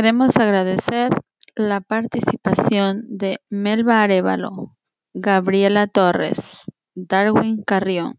Queremos 0.00 0.34
agradecer 0.38 1.10
la 1.54 1.82
participación 1.82 3.04
de 3.06 3.38
Melba 3.50 4.00
Arevalo, 4.00 4.74
Gabriela 5.12 5.88
Torres, 5.88 6.62
Darwin 6.94 7.62
Carrión, 7.62 8.18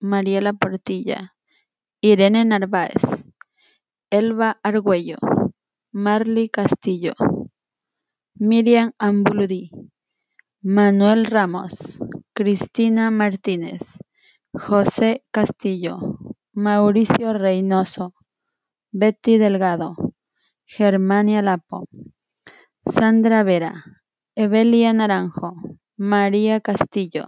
Mariela 0.00 0.52
Portilla, 0.52 1.36
Irene 2.00 2.44
Narváez, 2.44 3.30
Elba 4.10 4.58
Argüello, 4.64 5.18
Marley 5.92 6.48
Castillo, 6.48 7.14
Miriam 8.34 8.90
Ambuludí, 8.98 9.70
Manuel 10.60 11.26
Ramos, 11.26 12.02
Cristina 12.32 13.12
Martínez, 13.12 14.00
José 14.52 15.24
Castillo, 15.30 16.18
Mauricio 16.52 17.32
Reynoso, 17.32 18.12
Betty 18.90 19.38
Delgado, 19.38 19.94
Germania 20.74 21.42
Lapo, 21.42 21.86
Sandra 22.86 23.42
Vera, 23.42 23.84
Evelia 24.34 24.94
Naranjo, 24.94 25.54
María 25.98 26.60
Castillo, 26.60 27.26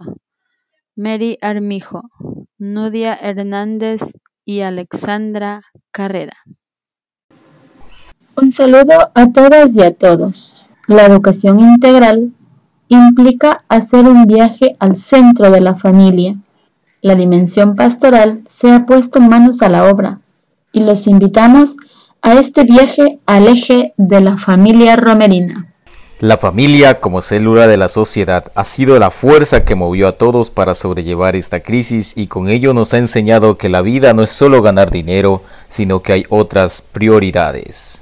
Mary 0.95 1.37
Armijo, 1.41 2.01
Nudia 2.57 3.13
Hernández 3.13 4.01
y 4.45 4.61
Alexandra 4.61 5.61
Carrera. 5.91 6.33
Un 8.35 8.51
saludo 8.51 9.11
a 9.13 9.31
todas 9.31 9.75
y 9.75 9.83
a 9.83 9.93
todos. 9.93 10.67
La 10.87 11.05
educación 11.05 11.59
integral 11.59 12.33
implica 12.87 13.63
hacer 13.69 14.07
un 14.07 14.25
viaje 14.25 14.75
al 14.79 14.95
centro 14.95 15.51
de 15.51 15.61
la 15.61 15.75
familia. 15.75 16.35
La 17.01 17.13
dimensión 17.13 17.75
pastoral 17.75 18.43
se 18.49 18.71
ha 18.71 18.87
puesto 18.87 19.21
manos 19.21 19.61
a 19.61 19.69
la 19.69 19.85
obra 19.85 20.19
y 20.71 20.83
los 20.83 21.05
invitamos 21.05 21.77
a 21.77 21.94
este 22.33 22.63
viaje 22.63 23.19
al 23.25 23.47
eje 23.47 23.93
de 23.97 24.21
la 24.21 24.37
familia 24.37 24.95
romerina. 24.95 25.71
La 26.19 26.37
familia 26.37 26.99
como 26.99 27.21
célula 27.21 27.67
de 27.67 27.77
la 27.77 27.89
sociedad 27.89 28.51
ha 28.55 28.63
sido 28.63 28.97
la 28.99 29.11
fuerza 29.11 29.65
que 29.65 29.75
movió 29.75 30.07
a 30.07 30.13
todos 30.13 30.49
para 30.49 30.73
sobrellevar 30.73 31.35
esta 31.35 31.59
crisis 31.59 32.13
y 32.15 32.27
con 32.27 32.49
ello 32.49 32.73
nos 32.73 32.93
ha 32.93 32.97
enseñado 32.97 33.57
que 33.57 33.69
la 33.69 33.81
vida 33.81 34.13
no 34.13 34.23
es 34.23 34.31
solo 34.31 34.61
ganar 34.61 34.91
dinero, 34.91 35.43
sino 35.69 36.01
que 36.01 36.13
hay 36.13 36.25
otras 36.29 36.81
prioridades. 36.81 37.99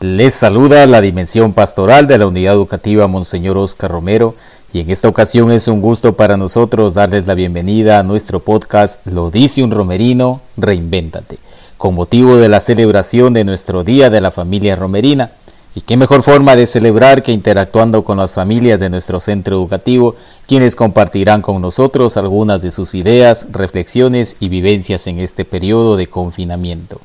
Les 0.00 0.34
saluda 0.34 0.86
la 0.86 1.00
Dimensión 1.00 1.52
Pastoral 1.52 2.06
de 2.06 2.18
la 2.18 2.26
Unidad 2.26 2.54
Educativa 2.54 3.06
Monseñor 3.06 3.56
Oscar 3.56 3.90
Romero 3.90 4.34
y 4.72 4.80
en 4.80 4.90
esta 4.90 5.08
ocasión 5.08 5.52
es 5.52 5.68
un 5.68 5.80
gusto 5.80 6.14
para 6.14 6.36
nosotros 6.36 6.94
darles 6.94 7.26
la 7.26 7.34
bienvenida 7.34 7.98
a 7.98 8.02
nuestro 8.02 8.40
podcast 8.40 9.06
Lo 9.06 9.30
dice 9.30 9.62
un 9.62 9.70
romerino, 9.70 10.40
reinvéntate, 10.56 11.38
con 11.76 11.94
motivo 11.94 12.36
de 12.36 12.48
la 12.48 12.60
celebración 12.60 13.34
de 13.34 13.44
nuestro 13.44 13.84
Día 13.84 14.10
de 14.10 14.20
la 14.20 14.30
Familia 14.30 14.76
Romerina. 14.76 15.32
Y 15.74 15.80
qué 15.80 15.96
mejor 15.96 16.22
forma 16.22 16.54
de 16.54 16.66
celebrar 16.66 17.22
que 17.22 17.32
interactuando 17.32 18.04
con 18.04 18.18
las 18.18 18.34
familias 18.34 18.78
de 18.78 18.90
nuestro 18.90 19.20
centro 19.20 19.56
educativo, 19.56 20.14
quienes 20.46 20.76
compartirán 20.76 21.42
con 21.42 21.60
nosotros 21.60 22.16
algunas 22.16 22.62
de 22.62 22.70
sus 22.70 22.94
ideas, 22.94 23.48
reflexiones 23.50 24.36
y 24.38 24.48
vivencias 24.48 25.06
en 25.08 25.18
este 25.18 25.44
periodo 25.44 25.96
de 25.96 26.06
confinamiento. 26.06 27.00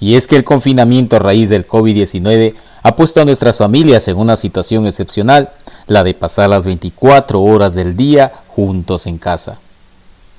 Y 0.00 0.16
es 0.16 0.26
que 0.26 0.36
el 0.36 0.44
confinamiento 0.44 1.16
a 1.16 1.18
raíz 1.18 1.50
del 1.50 1.66
COVID-19 1.66 2.54
ha 2.82 2.96
puesto 2.96 3.20
a 3.20 3.24
nuestras 3.24 3.58
familias 3.58 4.08
en 4.08 4.16
una 4.18 4.36
situación 4.36 4.86
excepcional, 4.86 5.50
la 5.86 6.02
de 6.02 6.14
pasar 6.14 6.50
las 6.50 6.66
24 6.66 7.40
horas 7.40 7.74
del 7.74 7.96
día 7.96 8.32
juntos 8.48 9.06
en 9.06 9.18
casa. 9.18 9.58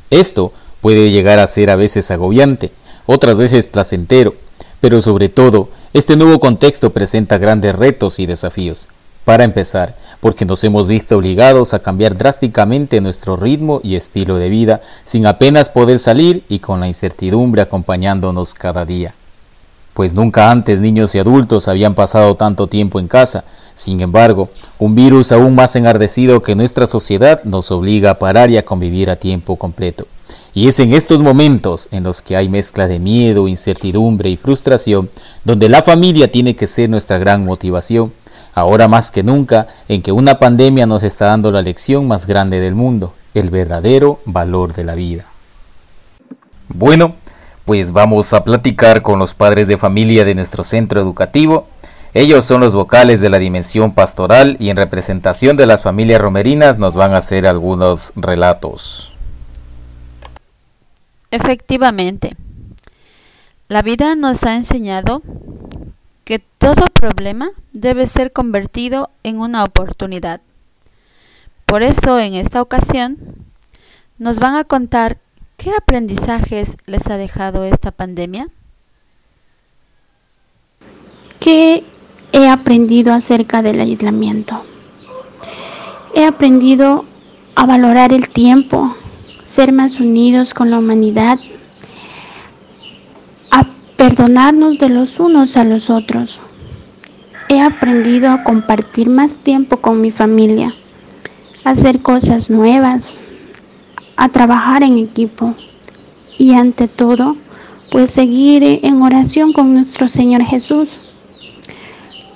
Esto 0.09 0.53
puede 0.81 1.09
llegar 1.09 1.39
a 1.39 1.47
ser 1.47 1.71
a 1.71 1.75
veces 1.75 2.11
agobiante, 2.11 2.71
otras 3.05 3.37
veces 3.37 3.67
placentero, 3.67 4.35
pero 4.81 5.01
sobre 5.01 5.29
todo, 5.29 5.69
este 5.93 6.15
nuevo 6.15 6.39
contexto 6.39 6.91
presenta 6.91 7.37
grandes 7.37 7.75
retos 7.75 8.19
y 8.19 8.25
desafíos. 8.25 8.87
Para 9.23 9.43
empezar, 9.43 9.95
porque 10.19 10.45
nos 10.45 10.63
hemos 10.63 10.87
visto 10.87 11.17
obligados 11.17 11.73
a 11.73 11.79
cambiar 11.79 12.15
drásticamente 12.15 13.01
nuestro 13.01 13.35
ritmo 13.35 13.79
y 13.83 13.95
estilo 13.95 14.37
de 14.37 14.49
vida 14.49 14.81
sin 15.03 15.25
apenas 15.25 15.69
poder 15.69 15.99
salir 15.99 16.43
y 16.47 16.59
con 16.59 16.79
la 16.79 16.87
incertidumbre 16.87 17.61
acompañándonos 17.61 18.53
cada 18.53 18.85
día 18.85 19.15
pues 19.95 20.13
nunca 20.13 20.51
antes 20.51 20.81
niños 20.81 21.15
y 21.15 21.19
adultos 21.19 21.69
habían 21.69 21.95
pasado 21.95 22.35
tanto 22.35 22.67
tiempo 22.67 22.99
en 22.99 23.07
casa. 23.07 23.45
Sin 23.75 24.01
embargo, 24.01 24.49
un 24.77 24.93
virus 24.93 25.31
aún 25.31 25.55
más 25.55 25.77
enardecido 25.77 26.43
que 26.43 26.53
nuestra 26.53 26.85
sociedad 26.85 27.41
nos 27.45 27.71
obliga 27.71 28.11
a 28.11 28.19
parar 28.19 28.49
y 28.51 28.57
a 28.57 28.65
convivir 28.65 29.09
a 29.09 29.15
tiempo 29.15 29.55
completo. 29.55 30.05
Y 30.55 30.69
es 30.69 30.79
en 30.79 30.93
estos 30.93 31.21
momentos 31.21 31.89
en 31.91 32.03
los 32.03 32.21
que 32.21 32.37
hay 32.37 32.47
mezcla 32.47 32.87
de 32.87 32.97
miedo, 32.97 33.49
incertidumbre 33.49 34.29
y 34.29 34.37
frustración, 34.37 35.09
donde 35.43 35.67
la 35.67 35.83
familia 35.83 36.31
tiene 36.31 36.55
que 36.55 36.65
ser 36.65 36.89
nuestra 36.89 37.17
gran 37.17 37.43
motivación, 37.43 38.13
ahora 38.53 38.87
más 38.87 39.11
que 39.11 39.21
nunca 39.21 39.67
en 39.89 40.01
que 40.01 40.13
una 40.13 40.39
pandemia 40.39 40.85
nos 40.85 41.03
está 41.03 41.25
dando 41.25 41.51
la 41.51 41.61
lección 41.61 42.07
más 42.07 42.25
grande 42.25 42.61
del 42.61 42.73
mundo, 42.73 43.13
el 43.33 43.49
verdadero 43.49 44.21
valor 44.25 44.73
de 44.73 44.85
la 44.85 44.95
vida. 44.95 45.25
Bueno, 46.69 47.15
pues 47.65 47.91
vamos 47.91 48.31
a 48.31 48.45
platicar 48.45 49.01
con 49.01 49.19
los 49.19 49.33
padres 49.33 49.67
de 49.67 49.77
familia 49.77 50.23
de 50.23 50.35
nuestro 50.35 50.63
centro 50.63 51.01
educativo. 51.01 51.67
Ellos 52.13 52.45
son 52.45 52.61
los 52.61 52.73
vocales 52.73 53.19
de 53.19 53.29
la 53.29 53.39
dimensión 53.39 53.91
pastoral 53.93 54.55
y 54.61 54.69
en 54.69 54.77
representación 54.77 55.57
de 55.57 55.65
las 55.65 55.83
familias 55.83 56.21
romerinas 56.21 56.77
nos 56.77 56.93
van 56.93 57.13
a 57.13 57.17
hacer 57.17 57.45
algunos 57.45 58.13
relatos. 58.15 59.14
Efectivamente, 61.35 62.35
la 63.67 63.81
vida 63.81 64.15
nos 64.15 64.43
ha 64.43 64.55
enseñado 64.55 65.21
que 66.23 66.39
todo 66.39 66.85
problema 66.87 67.51
debe 67.73 68.07
ser 68.07 68.31
convertido 68.31 69.09
en 69.23 69.39
una 69.39 69.63
oportunidad. 69.63 70.41
Por 71.65 71.83
eso 71.83 72.19
en 72.19 72.35
esta 72.35 72.61
ocasión 72.61 73.17
nos 74.17 74.39
van 74.39 74.55
a 74.55 74.63
contar 74.63 75.17
¿Qué 75.57 75.71
aprendizajes 75.71 76.77
les 76.85 77.07
ha 77.07 77.17
dejado 77.17 77.63
esta 77.63 77.91
pandemia? 77.91 78.47
¿Qué 81.39 81.83
he 82.33 82.47
aprendido 82.47 83.13
acerca 83.13 83.61
del 83.61 83.79
aislamiento? 83.79 84.63
He 86.13 86.25
aprendido 86.25 87.05
a 87.55 87.65
valorar 87.65 88.13
el 88.13 88.29
tiempo, 88.29 88.95
ser 89.45 89.71
más 89.71 89.99
unidos 89.99 90.53
con 90.55 90.71
la 90.71 90.79
humanidad, 90.79 91.39
a 93.51 93.67
perdonarnos 93.95 94.79
de 94.79 94.89
los 94.89 95.19
unos 95.19 95.55
a 95.55 95.63
los 95.63 95.89
otros. 95.89 96.41
He 97.47 97.61
aprendido 97.61 98.31
a 98.31 98.43
compartir 98.43 99.07
más 99.07 99.37
tiempo 99.37 99.77
con 99.77 100.01
mi 100.01 100.09
familia, 100.09 100.73
a 101.63 101.69
hacer 101.69 102.01
cosas 102.01 102.49
nuevas, 102.49 103.19
a 104.17 104.29
trabajar 104.29 104.81
en 104.81 104.97
equipo 104.97 105.55
y 106.39 106.53
ante 106.53 106.87
todo, 106.87 107.37
pues 107.91 108.11
seguir 108.11 108.63
en 108.63 109.01
oración 109.03 109.53
con 109.53 109.75
nuestro 109.75 110.09
Señor 110.09 110.43
Jesús, 110.43 110.89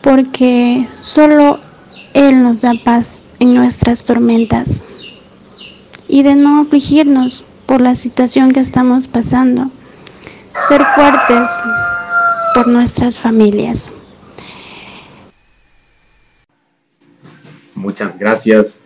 porque 0.01 0.87
solo 1.01 1.59
Él 2.13 2.43
nos 2.43 2.61
da 2.61 2.73
paz 2.83 3.23
en 3.39 3.55
nuestras 3.55 4.05
tormentas 4.05 4.83
y 6.09 6.23
de 6.23 6.35
no 6.35 6.59
afligirnos 6.59 7.45
por 7.65 7.79
la 7.79 7.95
situación 7.95 8.51
que 8.51 8.59
estamos 8.59 9.07
pasando, 9.07 9.71
ser 10.67 10.81
fuertes 10.95 11.49
por 12.53 12.67
nuestras 12.67 13.19
familias. 13.19 13.89
Muchas 17.75 18.17
gracias 18.17 18.81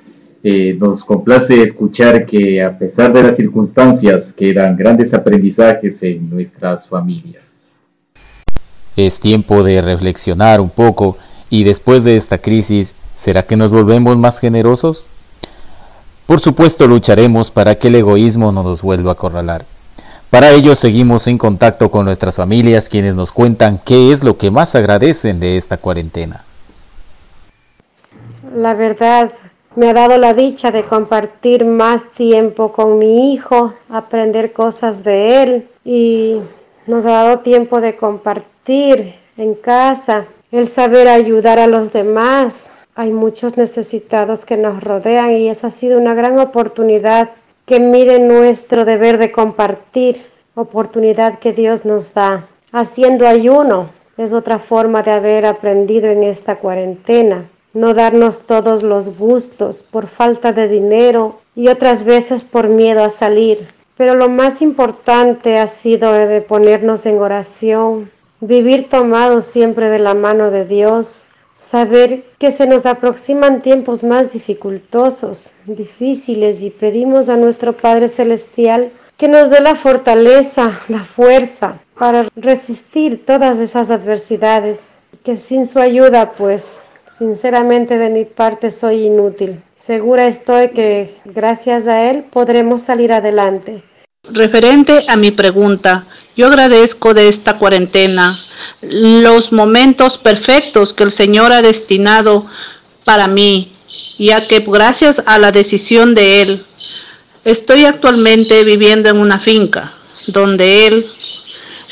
eh, 0.46 0.76
nos 0.78 1.06
complace 1.06 1.62
escuchar 1.64 2.26
que 2.26 2.62
a 2.62 2.78
pesar 2.78 3.14
de 3.14 3.24
las 3.24 3.38
circunstancias 3.38 4.34
quedan 4.34 4.76
grandes 4.76 5.14
aprendizajes 5.14 6.04
en 6.04 6.30
nuestras 6.30 6.90
familias. 6.90 7.66
Es 8.98 9.22
tiempo 9.22 9.64
de 9.64 9.82
reflexionar 9.82 10.60
un 10.60 10.70
poco 10.70 11.18
y 11.50 11.64
después 11.64 12.04
de 12.04 12.18
esta 12.18 12.40
crisis, 12.40 12.94
¿será 13.14 13.44
que 13.44 13.56
nos 13.56 13.72
volvemos 13.72 14.18
más 14.18 14.42
generosos? 14.42 15.08
Por 16.26 16.40
supuesto 16.40 16.88
lucharemos 16.88 17.52
para 17.52 17.76
que 17.76 17.90
el 17.90 17.96
egoísmo 17.96 18.52
no 18.52 18.64
nos 18.64 18.82
vuelva 18.82 19.12
a 19.12 19.14
acorralar. 19.14 19.66
Para 20.30 20.50
ello 20.52 20.76
seguimos 20.76 21.28
en 21.28 21.38
contacto 21.38 21.92
con 21.92 22.06
nuestras 22.06 22.38
familias 22.38 22.90
quienes 22.90 23.16
nos 23.16 23.32
cuentan 23.32 23.80
qué 23.84 24.12
es 24.12 24.24
lo 24.24 24.38
que 24.38 24.50
más 24.50 24.74
agradecen 24.74 25.40
de 25.40 25.58
esta 25.58 25.78
cuarentena. 25.78 26.44
La 28.56 28.74
verdad, 28.74 29.32
me 29.76 29.90
ha 29.90 29.94
dado 29.94 30.18
la 30.18 30.34
dicha 30.34 30.72
de 30.72 30.84
compartir 30.84 31.66
más 31.66 32.12
tiempo 32.12 32.72
con 32.72 33.00
mi 33.00 33.34
hijo, 33.34 33.74
aprender 33.90 34.54
cosas 34.54 35.04
de 35.04 35.44
él 35.44 35.68
y 35.84 36.40
nos 36.88 37.06
ha 37.06 37.12
dado 37.12 37.40
tiempo 37.40 37.82
de 37.82 37.96
compartir 37.96 39.16
en 39.38 39.56
casa, 39.56 40.26
el 40.52 40.68
saber 40.68 41.08
ayudar 41.08 41.60
a 41.60 41.68
los 41.68 41.92
demás. 41.92 42.72
Hay 42.96 43.12
muchos 43.12 43.58
necesitados 43.58 44.46
que 44.46 44.56
nos 44.56 44.84
rodean 44.84 45.32
y 45.32 45.50
esa 45.50 45.68
ha 45.68 45.72
sido 45.72 45.98
una 45.98 46.14
gran 46.14 46.38
oportunidad 46.38 47.32
que 47.66 47.80
mide 47.80 48.20
nuestro 48.20 48.86
deber 48.86 49.18
de 49.18 49.32
compartir, 49.32 50.18
oportunidad 50.54 51.40
que 51.40 51.54
Dios 51.54 51.86
nos 51.86 52.14
da. 52.14 52.48
Haciendo 52.72 53.28
ayuno, 53.28 53.90
Es 54.16 54.32
otra 54.32 54.60
forma 54.60 55.02
de 55.02 55.10
haber 55.10 55.44
aprendido 55.48 56.08
en 56.08 56.22
esta 56.22 56.58
cuarentena. 56.58 57.50
No 57.74 57.96
darnos 57.96 58.42
todos 58.42 58.84
los 58.84 59.18
gustos 59.18 59.82
por 59.82 60.06
falta 60.06 60.52
de 60.52 60.68
dinero 60.68 61.40
y 61.56 61.70
otras 61.70 62.04
veces 62.04 62.46
por 62.46 62.68
miedo 62.68 63.04
a 63.04 63.10
salir. 63.10 63.58
Pero 63.98 64.14
lo 64.14 64.30
más 64.30 64.62
importante 64.62 65.58
ha 65.58 65.66
sido 65.66 66.12
de 66.12 66.42
ponernos 66.42 67.08
en 67.08 67.18
oración, 67.18 68.12
vivir 68.40 68.88
tomados 68.88 69.46
siempre 69.46 69.90
de 69.90 69.98
la 69.98 70.14
mano 70.14 70.52
de 70.52 70.66
Dios, 70.66 71.30
saber 71.64 72.24
que 72.38 72.52
se 72.52 72.68
nos 72.68 72.86
aproximan 72.86 73.62
tiempos 73.62 74.04
más 74.04 74.34
dificultosos, 74.34 75.54
difíciles 75.66 76.62
y 76.62 76.70
pedimos 76.70 77.30
a 77.30 77.38
nuestro 77.38 77.74
Padre 77.74 78.08
Celestial 78.08 78.92
que 79.18 79.28
nos 79.28 79.50
dé 79.50 79.62
la 79.62 79.76
fortaleza, 79.76 80.80
la 80.90 81.04
fuerza 81.04 81.80
para 81.98 82.28
resistir 82.36 83.26
todas 83.26 83.60
esas 83.60 83.92
adversidades, 83.92 84.96
que 85.24 85.38
sin 85.38 85.66
su 85.66 85.80
ayuda 85.80 86.34
pues 86.34 86.82
sinceramente 87.10 87.98
de 87.98 88.10
mi 88.10 88.26
parte 88.26 88.72
soy 88.72 89.06
inútil. 89.06 89.62
Segura 89.76 90.28
estoy 90.28 90.70
que 90.70 91.16
gracias 91.26 91.88
a 91.88 92.10
Él 92.10 92.24
podremos 92.24 92.82
salir 92.82 93.14
adelante. 93.14 93.84
Referente 94.32 95.04
a 95.10 95.18
mi 95.18 95.32
pregunta, 95.32 96.08
yo 96.38 96.48
agradezco 96.48 97.14
de 97.14 97.28
esta 97.28 97.58
cuarentena 97.58 98.40
los 98.82 99.52
momentos 99.52 100.18
perfectos 100.18 100.94
que 100.94 101.04
el 101.04 101.12
Señor 101.12 101.52
ha 101.52 101.62
destinado 101.62 102.48
para 103.04 103.28
mí, 103.28 103.74
ya 104.18 104.48
que 104.48 104.60
gracias 104.60 105.22
a 105.26 105.40
la 105.40 105.52
decisión 105.52 106.16
de 106.16 106.42
Él, 106.42 106.66
estoy 107.44 107.84
actualmente 107.84 108.64
viviendo 108.64 109.10
en 109.10 109.18
una 109.18 109.40
finca 109.40 109.94
donde 110.28 110.88
Él, 110.88 111.06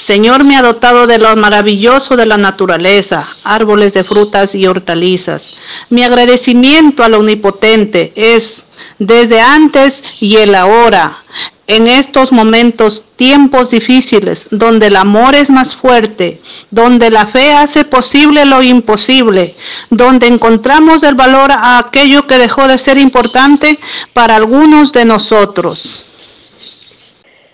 Señor, 0.01 0.43
me 0.43 0.57
ha 0.57 0.63
dotado 0.63 1.05
de 1.05 1.19
lo 1.19 1.35
maravilloso 1.35 2.15
de 2.15 2.25
la 2.25 2.35
naturaleza, 2.35 3.27
árboles 3.43 3.93
de 3.93 4.03
frutas 4.03 4.55
y 4.55 4.65
hortalizas. 4.65 5.53
Mi 5.89 6.03
agradecimiento 6.03 7.03
al 7.03 7.13
Omnipotente 7.13 8.11
es 8.15 8.65
desde 8.97 9.39
antes 9.39 10.03
y 10.19 10.37
el 10.37 10.55
ahora, 10.55 11.19
en 11.67 11.85
estos 11.85 12.31
momentos, 12.31 13.03
tiempos 13.15 13.69
difíciles, 13.69 14.47
donde 14.49 14.87
el 14.87 14.95
amor 14.95 15.35
es 15.35 15.51
más 15.51 15.75
fuerte, 15.75 16.41
donde 16.71 17.11
la 17.11 17.27
fe 17.27 17.53
hace 17.53 17.85
posible 17.85 18.43
lo 18.45 18.63
imposible, 18.63 19.55
donde 19.91 20.25
encontramos 20.25 21.03
el 21.03 21.13
valor 21.13 21.51
a 21.51 21.77
aquello 21.77 22.25
que 22.25 22.39
dejó 22.39 22.67
de 22.67 22.79
ser 22.79 22.97
importante 22.97 23.79
para 24.13 24.35
algunos 24.35 24.91
de 24.93 25.05
nosotros. 25.05 26.07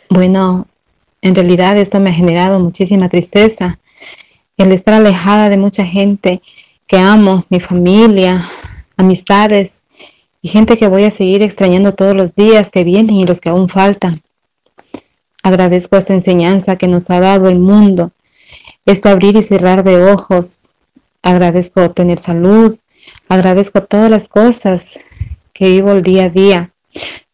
Bueno, 0.10 0.67
en 1.28 1.36
realidad 1.36 1.78
esto 1.78 2.00
me 2.00 2.10
ha 2.10 2.14
generado 2.14 2.60
muchísima 2.60 3.10
tristeza, 3.10 3.80
el 4.58 4.72
estar 4.72 4.94
alejada 4.94 5.50
de 5.50 5.58
mucha 5.58 5.86
gente 5.86 6.42
que 6.88 6.98
amo, 6.98 7.46
mi 7.50 7.60
familia, 7.60 8.50
amistades, 8.96 9.84
y 10.42 10.50
gente 10.50 10.78
que 10.78 10.88
voy 10.88 11.04
a 11.04 11.12
seguir 11.12 11.44
extrañando 11.44 11.94
todos 11.94 12.16
los 12.16 12.34
días 12.34 12.72
que 12.72 12.84
vienen 12.84 13.18
y 13.18 13.26
los 13.26 13.42
que 13.42 13.50
aún 13.50 13.68
faltan. 13.68 14.24
Agradezco 15.44 15.98
esta 15.98 16.14
enseñanza 16.14 16.78
que 16.78 16.88
nos 16.88 17.10
ha 17.10 17.20
dado 17.20 17.50
el 17.50 17.60
mundo, 17.60 18.12
este 18.86 19.10
abrir 19.10 19.36
y 19.36 19.42
cerrar 19.42 19.84
de 19.84 20.12
ojos. 20.12 20.60
Agradezco 21.22 21.92
tener 21.92 22.20
salud, 22.20 22.78
agradezco 23.28 23.84
todas 23.84 24.10
las 24.10 24.30
cosas 24.30 25.00
que 25.52 25.70
vivo 25.70 25.92
el 25.92 26.02
día 26.02 26.26
a 26.26 26.30
día, 26.30 26.72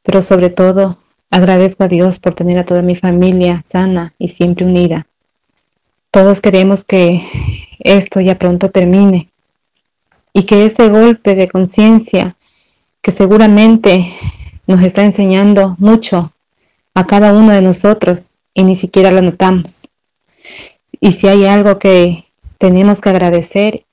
pero 0.01 0.21
sobre 0.21 0.49
todo 0.49 0.97
agradezco 1.33 1.83
a 1.83 1.87
Dios 1.87 2.19
por 2.19 2.35
tener 2.35 2.59
a 2.59 2.63
toda 2.63 2.83
mi 2.83 2.93
familia 2.93 3.63
sana 3.65 4.13
y 4.19 4.27
siempre 4.27 4.67
unida. 4.67 5.07
Todos 6.11 6.41
queremos 6.41 6.83
que 6.83 7.23
esto 7.79 8.21
ya 8.21 8.37
pronto 8.37 8.69
termine 8.69 9.31
y 10.31 10.43
que 10.43 10.63
este 10.63 10.89
golpe 10.89 11.33
de 11.33 11.47
conciencia 11.47 12.35
que 13.01 13.09
seguramente 13.09 14.13
nos 14.67 14.83
está 14.83 15.03
enseñando 15.03 15.75
mucho 15.79 16.33
a 16.93 17.07
cada 17.07 17.33
uno 17.33 17.51
de 17.51 17.63
nosotros 17.63 18.33
y 18.53 18.63
ni 18.63 18.75
siquiera 18.75 19.09
lo 19.09 19.23
notamos. 19.23 19.89
Y 21.01 21.13
si 21.13 21.27
hay 21.27 21.45
algo 21.45 21.79
que 21.79 22.25
tenemos 22.59 23.01
que 23.01 23.09
agradecer, 23.09 23.85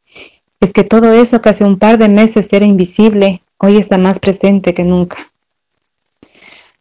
es 0.61 0.75
que 0.75 0.85
todo 0.85 1.15
eso 1.15 1.41
que 1.41 1.49
hace 1.49 1.65
un 1.65 1.79
par 1.79 1.97
de 1.97 2.11
meses 2.11 2.53
era 2.53 2.67
invisible, 2.67 3.41
hoy 3.57 3.79
está 3.79 3.97
más 3.97 4.19
presente 4.19 4.75
que 4.75 4.85
nunca. 4.85 5.31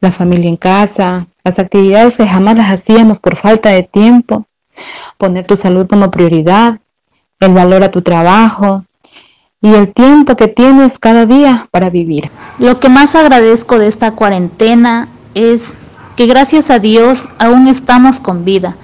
La 0.02 0.12
familia 0.12 0.50
en 0.50 0.58
casa, 0.58 1.28
las 1.44 1.60
actividades 1.60 2.18
que 2.18 2.28
jamás 2.28 2.58
las 2.58 2.72
hacíamos 2.72 3.20
por 3.20 3.36
falta 3.36 3.70
de 3.70 3.84
tiempo, 3.84 4.46
poner 5.18 5.46
tu 5.46 5.56
salud 5.56 5.88
como 5.88 6.12
prioridad, 6.12 6.80
el 7.40 7.54
valor 7.54 7.84
a 7.84 7.92
tu 7.92 8.02
trabajo, 8.02 8.86
y 9.62 9.74
el 9.74 9.92
tiempo 9.92 10.36
que 10.36 10.48
tienes 10.48 11.00
cada 11.00 11.26
día 11.26 11.68
para 11.72 11.90
vivir. 11.90 12.32
Lo 12.60 12.80
que 12.80 12.90
más 12.90 13.16
agradezco 13.16 13.78
de 13.78 13.88
esta 13.88 14.12
cuarentena 14.12 15.10
es 15.36 15.66
que 16.16 16.28
gracias 16.28 16.70
a 16.70 16.80
Dios 16.80 17.28
aún 17.40 17.68
estamos 17.68 18.20
con 18.20 18.46
vida, 18.46 18.78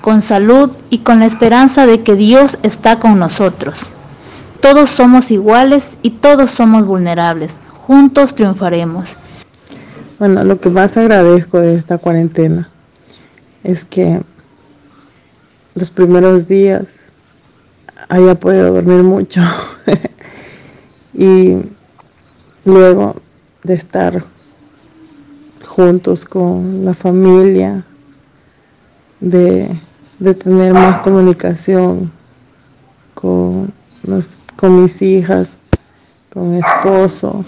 con 0.00 0.22
salud 0.22 0.72
y 0.90 0.98
con 0.98 1.20
la 1.20 1.26
esperanza 1.26 1.86
de 1.86 2.02
que 2.02 2.14
Dios 2.14 2.58
está 2.62 2.98
con 2.98 3.18
nosotros. 3.18 3.90
Todos 4.60 4.90
somos 4.90 5.30
iguales 5.30 5.96
y 6.02 6.10
todos 6.10 6.50
somos 6.50 6.86
vulnerables. 6.86 7.58
Juntos 7.86 8.34
triunfaremos. 8.34 9.16
Bueno, 10.22 10.44
lo 10.44 10.60
que 10.60 10.70
más 10.70 10.96
agradezco 10.96 11.58
de 11.58 11.74
esta 11.74 11.98
cuarentena 11.98 12.68
es 13.64 13.84
que 13.84 14.22
los 15.74 15.90
primeros 15.90 16.46
días 16.46 16.84
haya 18.08 18.36
podido 18.36 18.72
dormir 18.72 19.02
mucho. 19.02 19.40
y 21.12 21.56
luego 22.64 23.16
de 23.64 23.74
estar 23.74 24.24
juntos 25.66 26.24
con 26.24 26.84
la 26.84 26.94
familia, 26.94 27.84
de, 29.18 29.76
tener 30.20 30.72
más 30.72 31.00
comunicación 31.00 32.12
con, 33.14 33.72
con 34.54 34.84
mis 34.84 35.02
hijas, 35.02 35.56
con 36.32 36.52
mi 36.52 36.60
esposo, 36.60 37.44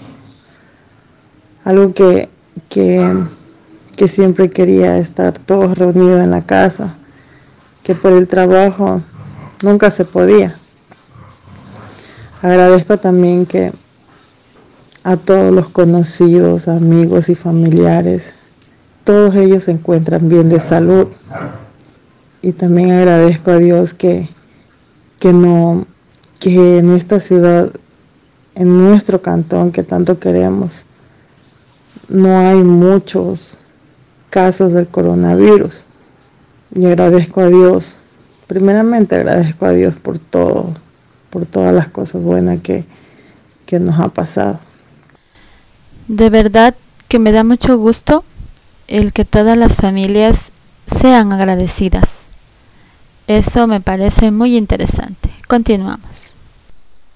algo 1.63 1.93
que, 1.93 2.34
que, 2.69 3.23
que 3.95 4.07
siempre 4.07 4.49
quería 4.49 4.97
estar 4.97 5.37
todos 5.39 5.77
reunidos 5.77 6.21
en 6.21 6.31
la 6.31 6.45
casa, 6.45 6.95
que 7.83 7.95
por 7.95 8.13
el 8.13 8.27
trabajo 8.27 9.01
nunca 9.63 9.91
se 9.91 10.05
podía. 10.05 10.57
Agradezco 12.41 12.97
también 12.97 13.45
que 13.45 13.73
a 15.03 15.17
todos 15.17 15.53
los 15.53 15.69
conocidos, 15.69 16.67
amigos 16.67 17.29
y 17.29 17.35
familiares, 17.35 18.33
todos 19.03 19.35
ellos 19.35 19.65
se 19.65 19.71
encuentran 19.71 20.27
bien 20.29 20.49
de 20.49 20.59
salud. 20.59 21.07
Y 22.41 22.51
también 22.51 22.91
agradezco 22.91 23.51
a 23.51 23.57
Dios 23.57 23.93
que, 23.93 24.29
que 25.19 25.31
no, 25.31 25.85
que 26.39 26.79
en 26.79 26.91
esta 26.91 27.19
ciudad, 27.19 27.71
en 28.55 28.77
nuestro 28.77 29.21
cantón 29.21 29.71
que 29.71 29.83
tanto 29.83 30.19
queremos, 30.19 30.85
no 32.07 32.39
hay 32.39 32.57
muchos 32.57 33.57
casos 34.29 34.73
del 34.73 34.87
coronavirus. 34.87 35.85
Y 36.75 36.85
agradezco 36.85 37.41
a 37.41 37.47
Dios, 37.47 37.97
primeramente 38.47 39.15
agradezco 39.15 39.65
a 39.65 39.71
Dios 39.71 39.95
por 39.95 40.19
todo, 40.19 40.73
por 41.29 41.45
todas 41.45 41.73
las 41.73 41.89
cosas 41.89 42.23
buenas 42.23 42.61
que, 42.61 42.85
que 43.65 43.79
nos 43.79 43.99
ha 43.99 44.09
pasado. 44.09 44.59
De 46.07 46.29
verdad 46.29 46.75
que 47.07 47.19
me 47.19 47.31
da 47.31 47.43
mucho 47.43 47.77
gusto 47.77 48.23
el 48.87 49.13
que 49.13 49.25
todas 49.25 49.57
las 49.57 49.77
familias 49.77 50.51
sean 50.87 51.33
agradecidas. 51.33 52.25
Eso 53.27 53.67
me 53.67 53.81
parece 53.81 54.31
muy 54.31 54.55
interesante. 54.55 55.31
Continuamos. 55.47 56.33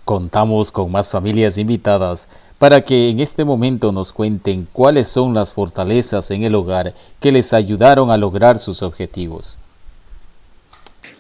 Contamos 0.06 0.72
con 0.72 0.92
más 0.92 1.12
familias 1.12 1.60
invitadas 1.60 2.30
para 2.60 2.82
que 2.82 3.10
en 3.10 3.22
este 3.22 3.46
momento 3.46 3.92
nos 3.92 4.14
cuenten 4.14 4.68
cuáles 4.72 5.08
son 5.08 5.34
las 5.34 5.54
fortalezas 5.54 6.30
en 6.30 6.44
el 6.44 6.54
hogar 6.54 6.94
que 7.20 7.32
les 7.32 7.54
ayudaron 7.54 8.12
a 8.12 8.18
lograr 8.18 8.60
sus 8.60 8.84
objetivos. 8.84 9.58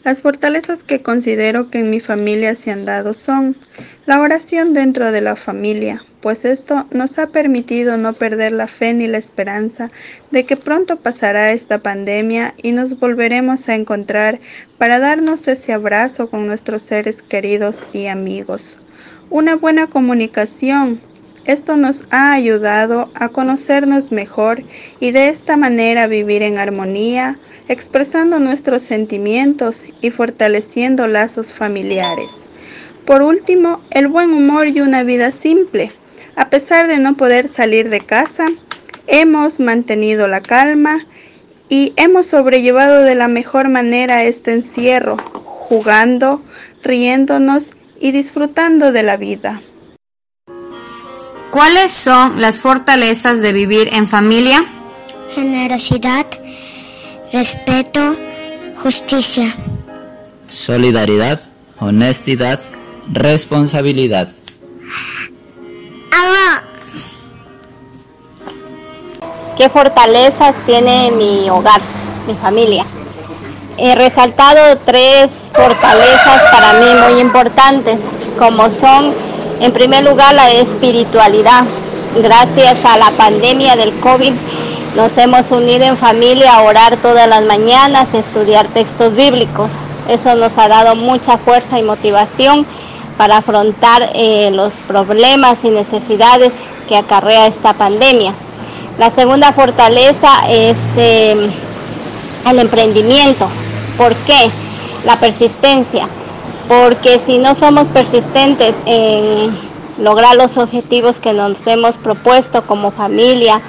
Las 0.03 0.21
fortalezas 0.21 0.83
que 0.83 1.01
considero 1.01 1.69
que 1.69 1.79
en 1.79 1.89
mi 1.89 1.99
familia 1.99 2.55
se 2.55 2.71
han 2.71 2.85
dado 2.85 3.13
son 3.13 3.55
la 4.05 4.21
oración 4.21 4.73
dentro 4.73 5.11
de 5.11 5.21
la 5.21 5.35
familia, 5.35 6.03
pues 6.21 6.45
esto 6.45 6.85
nos 6.91 7.19
ha 7.19 7.27
permitido 7.27 7.97
no 7.97 8.13
perder 8.13 8.53
la 8.53 8.67
fe 8.67 8.93
ni 8.93 9.07
la 9.07 9.17
esperanza 9.17 9.91
de 10.31 10.45
que 10.45 10.57
pronto 10.57 10.97
pasará 10.97 11.51
esta 11.51 11.79
pandemia 11.79 12.53
y 12.61 12.71
nos 12.71 12.99
volveremos 12.99 13.67
a 13.69 13.75
encontrar 13.75 14.39
para 14.77 14.99
darnos 14.99 15.47
ese 15.47 15.73
abrazo 15.73 16.29
con 16.29 16.47
nuestros 16.47 16.81
seres 16.81 17.21
queridos 17.21 17.79
y 17.93 18.07
amigos. 18.07 18.77
Una 19.29 19.55
buena 19.55 19.87
comunicación. 19.87 20.99
Esto 21.49 21.77
nos 21.77 22.03
ha 22.11 22.33
ayudado 22.33 23.09
a 23.15 23.29
conocernos 23.29 24.11
mejor 24.11 24.61
y 24.99 25.09
de 25.09 25.29
esta 25.29 25.57
manera 25.57 26.05
vivir 26.05 26.43
en 26.43 26.59
armonía, 26.59 27.39
expresando 27.67 28.37
nuestros 28.37 28.83
sentimientos 28.83 29.83
y 29.99 30.11
fortaleciendo 30.11 31.07
lazos 31.07 31.51
familiares. 31.51 32.33
Por 33.03 33.23
último, 33.23 33.81
el 33.89 34.09
buen 34.09 34.29
humor 34.29 34.67
y 34.67 34.81
una 34.81 35.01
vida 35.01 35.31
simple. 35.31 35.91
A 36.35 36.51
pesar 36.51 36.85
de 36.85 36.99
no 36.99 37.17
poder 37.17 37.47
salir 37.47 37.89
de 37.89 38.01
casa, 38.01 38.45
hemos 39.07 39.59
mantenido 39.59 40.27
la 40.27 40.41
calma 40.41 41.03
y 41.67 41.93
hemos 41.95 42.27
sobrellevado 42.27 43.01
de 43.01 43.15
la 43.15 43.27
mejor 43.27 43.69
manera 43.69 44.23
este 44.23 44.53
encierro, 44.53 45.17
jugando, 45.17 46.43
riéndonos 46.83 47.71
y 47.99 48.11
disfrutando 48.11 48.91
de 48.91 49.01
la 49.01 49.17
vida. 49.17 49.63
¿Cuáles 51.51 51.91
son 51.91 52.39
las 52.39 52.61
fortalezas 52.61 53.41
de 53.41 53.53
vivir 53.53 53.89
en 53.93 54.07
familia? 54.07 54.65
Generosidad, 55.33 56.25
respeto, 57.33 58.15
justicia. 58.81 59.53
Solidaridad, 60.47 61.39
honestidad, 61.79 62.59
responsabilidad. 63.11 64.29
¿Qué 69.59 69.67
fortalezas 69.67 70.55
tiene 70.65 71.11
mi 71.11 71.49
hogar, 71.49 71.81
mi 72.25 72.33
familia? 72.35 72.85
He 73.77 73.93
resaltado 73.93 74.77
tres 74.85 75.51
fortalezas 75.53 76.41
para 76.49 76.79
mí 76.79 76.85
muy 77.05 77.19
importantes, 77.19 77.99
como 78.37 78.71
son, 78.71 79.13
en 79.59 79.73
primer 79.73 80.03
lugar, 80.03 80.33
la 80.33 80.51
espiritualidad. 80.51 81.65
Gracias 82.21 82.77
a 82.85 82.97
la 82.97 83.11
pandemia 83.11 83.75
del 83.75 83.93
COVID, 83.99 84.33
nos 84.95 85.17
hemos 85.17 85.51
unido 85.51 85.85
en 85.85 85.97
familia 85.97 86.55
a 86.55 86.63
orar 86.63 86.97
todas 86.97 87.27
las 87.27 87.43
mañanas, 87.43 88.13
estudiar 88.13 88.67
textos 88.67 89.13
bíblicos. 89.15 89.71
Eso 90.07 90.35
nos 90.35 90.57
ha 90.57 90.67
dado 90.67 90.95
mucha 90.95 91.37
fuerza 91.37 91.77
y 91.77 91.83
motivación 91.83 92.65
para 93.17 93.37
afrontar 93.37 94.09
eh, 94.15 94.49
los 94.51 94.73
problemas 94.87 95.63
y 95.63 95.69
necesidades 95.69 96.53
que 96.87 96.97
acarrea 96.97 97.45
esta 97.45 97.73
pandemia. 97.73 98.33
La 98.97 99.11
segunda 99.11 99.53
fortaleza 99.53 100.29
es 100.49 100.77
eh, 100.97 101.49
el 102.49 102.59
emprendimiento. 102.59 103.47
¿Por 103.97 104.15
qué? 104.15 104.49
La 105.05 105.17
persistencia. 105.17 106.09
Porque 106.69 107.19
si 107.25 107.39
no 107.39 107.55
somos 107.55 107.87
persistentes 107.87 108.75
en 108.85 109.51
lograr 109.97 110.35
los 110.35 110.55
objetivos 110.57 111.19
que 111.19 111.33
nos 111.33 111.65
hemos 111.65 111.97
propuesto 111.97 112.61
como 112.61 112.91
familia, 112.91 113.59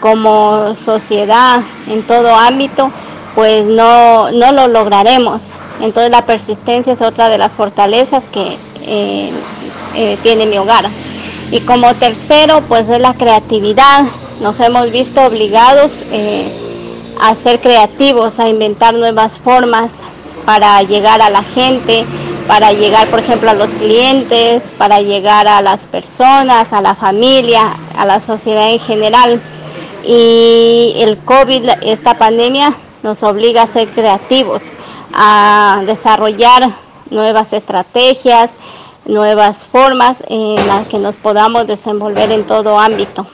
como 0.00 0.74
sociedad, 0.74 1.60
en 1.86 2.02
todo 2.02 2.34
ámbito, 2.34 2.90
pues 3.36 3.64
no, 3.64 4.32
no 4.32 4.50
lo 4.50 4.66
lograremos. 4.66 5.42
Entonces 5.80 6.10
la 6.10 6.26
persistencia 6.26 6.92
es 6.92 7.02
otra 7.02 7.28
de 7.28 7.38
las 7.38 7.52
fortalezas 7.52 8.24
que 8.32 8.58
eh, 8.82 9.32
eh, 9.94 10.18
tiene 10.22 10.46
mi 10.46 10.58
hogar. 10.58 10.88
Y 11.52 11.60
como 11.60 11.94
tercero, 11.94 12.62
pues 12.68 12.88
es 12.88 12.98
la 12.98 13.14
creatividad, 13.14 14.04
nos 14.40 14.58
hemos 14.58 14.90
visto 14.90 15.22
obligados 15.22 16.02
eh, 16.10 16.50
a 17.20 17.32
ser 17.36 17.60
creativos, 17.60 18.40
a 18.40 18.48
inventar 18.48 18.94
nuevas 18.94 19.38
formas 19.38 19.92
para 20.44 20.82
llegar 20.82 21.22
a 21.22 21.30
la 21.30 21.42
gente, 21.42 22.04
para 22.46 22.72
llegar, 22.72 23.08
por 23.08 23.20
ejemplo, 23.20 23.50
a 23.50 23.54
los 23.54 23.74
clientes, 23.74 24.72
para 24.76 25.00
llegar 25.00 25.46
a 25.48 25.62
las 25.62 25.84
personas, 25.84 26.72
a 26.72 26.80
la 26.80 26.94
familia, 26.94 27.72
a 27.96 28.04
la 28.04 28.20
sociedad 28.20 28.70
en 28.70 28.78
general. 28.78 29.40
Y 30.04 30.94
el 30.96 31.18
COVID, 31.18 31.68
esta 31.82 32.16
pandemia, 32.16 32.72
nos 33.02 33.22
obliga 33.22 33.62
a 33.62 33.66
ser 33.66 33.88
creativos, 33.88 34.62
a 35.14 35.82
desarrollar 35.86 36.68
nuevas 37.10 37.52
estrategias, 37.52 38.50
nuevas 39.06 39.64
formas 39.66 40.22
en 40.28 40.66
las 40.66 40.86
que 40.86 40.98
nos 40.98 41.16
podamos 41.16 41.66
desenvolver 41.66 42.30
en 42.32 42.44
todo 42.44 42.78
ámbito. 42.78 43.26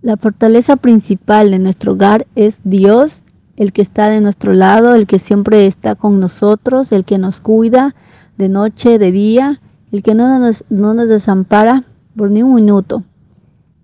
La 0.00 0.16
fortaleza 0.16 0.76
principal 0.76 1.50
de 1.50 1.58
nuestro 1.58 1.92
hogar 1.92 2.26
es 2.34 2.56
Dios, 2.64 3.21
el 3.62 3.72
que 3.72 3.82
está 3.82 4.08
de 4.08 4.20
nuestro 4.20 4.52
lado, 4.52 4.94
el 4.94 5.06
que 5.06 5.18
siempre 5.18 5.66
está 5.66 5.94
con 5.94 6.18
nosotros, 6.18 6.90
el 6.90 7.04
que 7.04 7.16
nos 7.16 7.40
cuida 7.40 7.94
de 8.36 8.48
noche, 8.48 8.98
de 8.98 9.12
día, 9.12 9.60
el 9.92 10.02
que 10.02 10.14
no 10.14 10.38
nos, 10.38 10.64
no 10.68 10.94
nos 10.94 11.08
desampara 11.08 11.84
por 12.16 12.30
ni 12.30 12.42
un 12.42 12.54
minuto. 12.54 13.04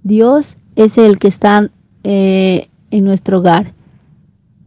Dios 0.02 0.56
es 0.74 0.98
el 0.98 1.18
que 1.18 1.28
está 1.28 1.68
eh, 2.02 2.68
en 2.90 3.04
nuestro 3.04 3.38
hogar. 3.38 3.72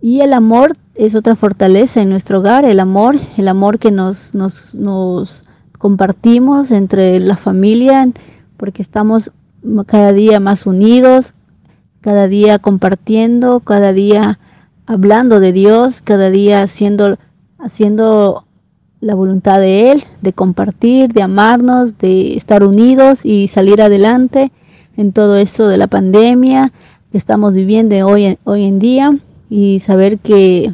Y 0.02 0.22
el 0.22 0.34
amor 0.34 0.78
es 0.96 1.14
otra 1.14 1.36
fortaleza 1.36 2.02
en 2.02 2.10
nuestro 2.10 2.40
hogar, 2.40 2.64
el 2.64 2.80
amor, 2.80 3.18
el 3.38 3.50
amor 3.50 3.80
que 3.80 3.92
nos, 3.92 4.34
nos 4.34 5.44
compartimos 5.78 6.72
entre 6.72 7.20
la 7.20 7.36
familia, 7.36 8.08
porque 8.56 8.82
estamos 8.82 9.32
cada 9.88 10.14
día 10.14 10.40
más 10.40 10.66
unidos, 10.66 11.34
cada 12.00 12.28
día 12.28 12.60
compartiendo, 12.60 13.60
cada 13.60 13.92
día 13.92 14.40
hablando 14.92 15.40
de 15.40 15.54
Dios, 15.54 16.02
cada 16.02 16.30
día 16.30 16.64
haciendo, 16.64 17.18
haciendo 17.60 18.44
la 19.00 19.16
voluntad 19.16 19.60
de 19.60 19.92
Él, 19.92 20.04
de 20.22 20.34
compartir, 20.34 21.14
de 21.14 21.22
amarnos, 21.22 21.98
de 21.98 22.36
estar 22.36 22.62
unidos 22.62 23.26
y 23.26 23.48
salir 23.48 23.82
adelante 23.82 24.52
en 24.98 25.14
todo 25.14 25.38
eso 25.38 25.70
de 25.70 25.78
la 25.78 25.88
pandemia 25.88 26.74
que 27.10 27.18
estamos 27.18 27.54
viviendo 27.54 27.96
hoy, 28.06 28.38
hoy 28.44 28.66
en 28.66 28.80
día 28.80 29.18
y 29.50 29.80
saber 29.80 30.20
que, 30.20 30.74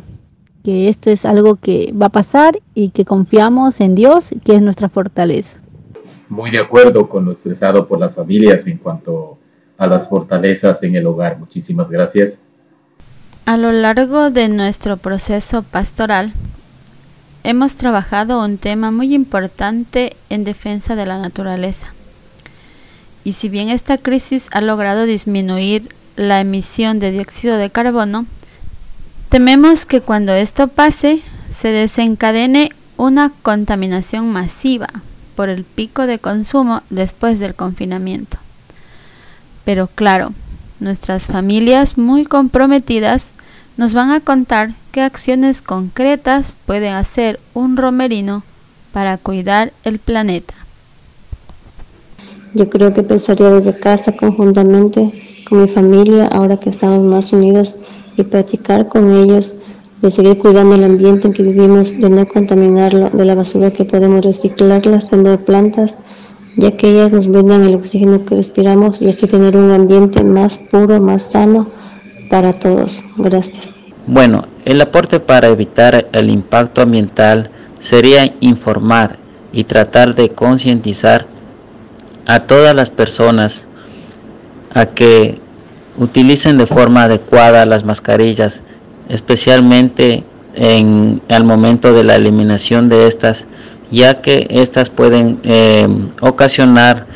que 0.63 0.89
esto 0.89 1.11
es 1.11 1.23
algo 1.23 1.57
que 1.57 1.93
va 1.93 2.07
a 2.07 2.09
pasar 2.09 2.59
y 2.73 2.89
que 2.89 3.05
confiamos 3.05 3.79
en 3.81 3.93
Dios, 3.93 4.29
que 4.43 4.55
es 4.55 4.61
nuestra 4.63 4.89
fortaleza. 4.89 5.59
Muy 6.27 6.49
de 6.49 6.57
acuerdo 6.57 7.07
con 7.07 7.23
lo 7.23 7.31
expresado 7.31 7.87
por 7.87 7.99
las 7.99 8.15
familias 8.15 8.65
en 8.65 8.79
cuanto 8.79 9.37
a 9.77 9.85
las 9.85 10.09
fortalezas 10.09 10.81
en 10.81 10.95
el 10.95 11.05
hogar. 11.05 11.37
Muchísimas 11.37 11.91
gracias. 11.91 12.41
A 13.47 13.55
lo 13.55 13.71
largo 13.71 14.29
de 14.29 14.49
nuestro 14.49 14.97
proceso 14.97 15.63
pastoral, 15.63 16.33
hemos 17.45 17.75
trabajado 17.75 18.43
un 18.43 18.57
tema 18.57 18.91
muy 18.91 19.15
importante 19.15 20.17
en 20.29 20.43
defensa 20.43 20.97
de 20.97 21.05
la 21.05 21.17
naturaleza. 21.17 21.93
Y 23.23 23.31
si 23.31 23.47
bien 23.47 23.69
esta 23.69 23.97
crisis 23.99 24.49
ha 24.51 24.59
logrado 24.59 25.05
disminuir 25.05 25.95
la 26.17 26.41
emisión 26.41 26.99
de 26.99 27.11
dióxido 27.11 27.55
de 27.55 27.69
carbono, 27.69 28.25
tememos 29.29 29.85
que 29.85 30.01
cuando 30.01 30.33
esto 30.33 30.67
pase 30.67 31.21
se 31.57 31.69
desencadene 31.69 32.73
una 32.97 33.31
contaminación 33.43 34.29
masiva 34.29 34.89
por 35.37 35.47
el 35.47 35.63
pico 35.63 36.05
de 36.05 36.19
consumo 36.19 36.81
después 36.89 37.39
del 37.39 37.55
confinamiento. 37.55 38.39
Pero 39.63 39.87
claro, 39.87 40.33
nuestras 40.81 41.27
familias 41.27 41.97
muy 41.97 42.25
comprometidas 42.25 43.27
nos 43.77 43.93
van 43.93 44.11
a 44.11 44.19
contar 44.19 44.71
qué 44.91 45.01
acciones 45.01 45.61
concretas 45.61 46.55
puede 46.65 46.89
hacer 46.89 47.39
un 47.53 47.77
romerino 47.77 48.43
para 48.91 49.17
cuidar 49.17 49.71
el 49.83 49.99
planeta. 49.99 50.53
Yo 52.53 52.69
creo 52.69 52.93
que 52.93 53.03
pensaría 53.03 53.49
desde 53.51 53.79
casa 53.79 54.13
conjuntamente 54.13 55.43
con 55.47 55.61
mi 55.61 55.67
familia, 55.67 56.27
ahora 56.27 56.57
que 56.57 56.71
estamos 56.71 57.01
más 57.01 57.31
unidos, 57.31 57.77
y 58.17 58.23
practicar 58.23 58.87
con 58.87 59.13
ellos 59.13 59.53
de 60.01 60.11
seguir 60.11 60.37
cuidando 60.39 60.75
el 60.75 60.83
ambiente 60.83 61.27
en 61.27 61.33
que 61.33 61.43
vivimos, 61.43 61.91
de 61.91 62.09
no 62.09 62.27
contaminarlo, 62.27 63.09
de 63.11 63.25
la 63.25 63.35
basura 63.35 63.71
que 63.71 63.85
podemos 63.85 64.25
reciclarla, 64.25 65.01
sembrar 65.01 65.39
plantas 65.39 65.99
ya 66.57 66.75
que 66.75 66.89
ellas 66.89 67.13
nos 67.13 67.27
brindan 67.27 67.63
el 67.63 67.75
oxígeno 67.75 68.25
que 68.25 68.35
respiramos 68.35 68.99
y 69.01 69.09
así 69.09 69.27
tener 69.27 69.55
un 69.55 69.69
ambiente 69.71 70.23
más 70.23 70.57
puro, 70.57 70.99
más 70.99 71.21
sano 71.23 71.67
para 72.29 72.53
todos. 72.53 73.03
Gracias. 73.17 73.73
Bueno, 74.05 74.47
el 74.65 74.79
aporte 74.81 75.19
para 75.19 75.47
evitar 75.47 76.07
el 76.11 76.29
impacto 76.29 76.81
ambiental 76.81 77.51
sería 77.79 78.33
informar 78.39 79.17
y 79.51 79.63
tratar 79.65 80.15
de 80.15 80.29
concientizar 80.29 81.27
a 82.25 82.41
todas 82.41 82.75
las 82.75 82.89
personas 82.89 83.67
a 84.73 84.87
que 84.87 85.39
utilicen 85.97 86.57
de 86.57 86.67
forma 86.67 87.03
adecuada 87.03 87.65
las 87.65 87.83
mascarillas, 87.83 88.61
especialmente 89.09 90.23
en 90.53 91.21
el 91.27 91.43
momento 91.43 91.93
de 91.93 92.03
la 92.03 92.15
eliminación 92.15 92.89
de 92.89 93.07
estas 93.07 93.47
ya 93.91 94.21
que 94.21 94.47
estas 94.49 94.89
pueden 94.89 95.39
eh, 95.43 95.87
ocasionar 96.21 97.07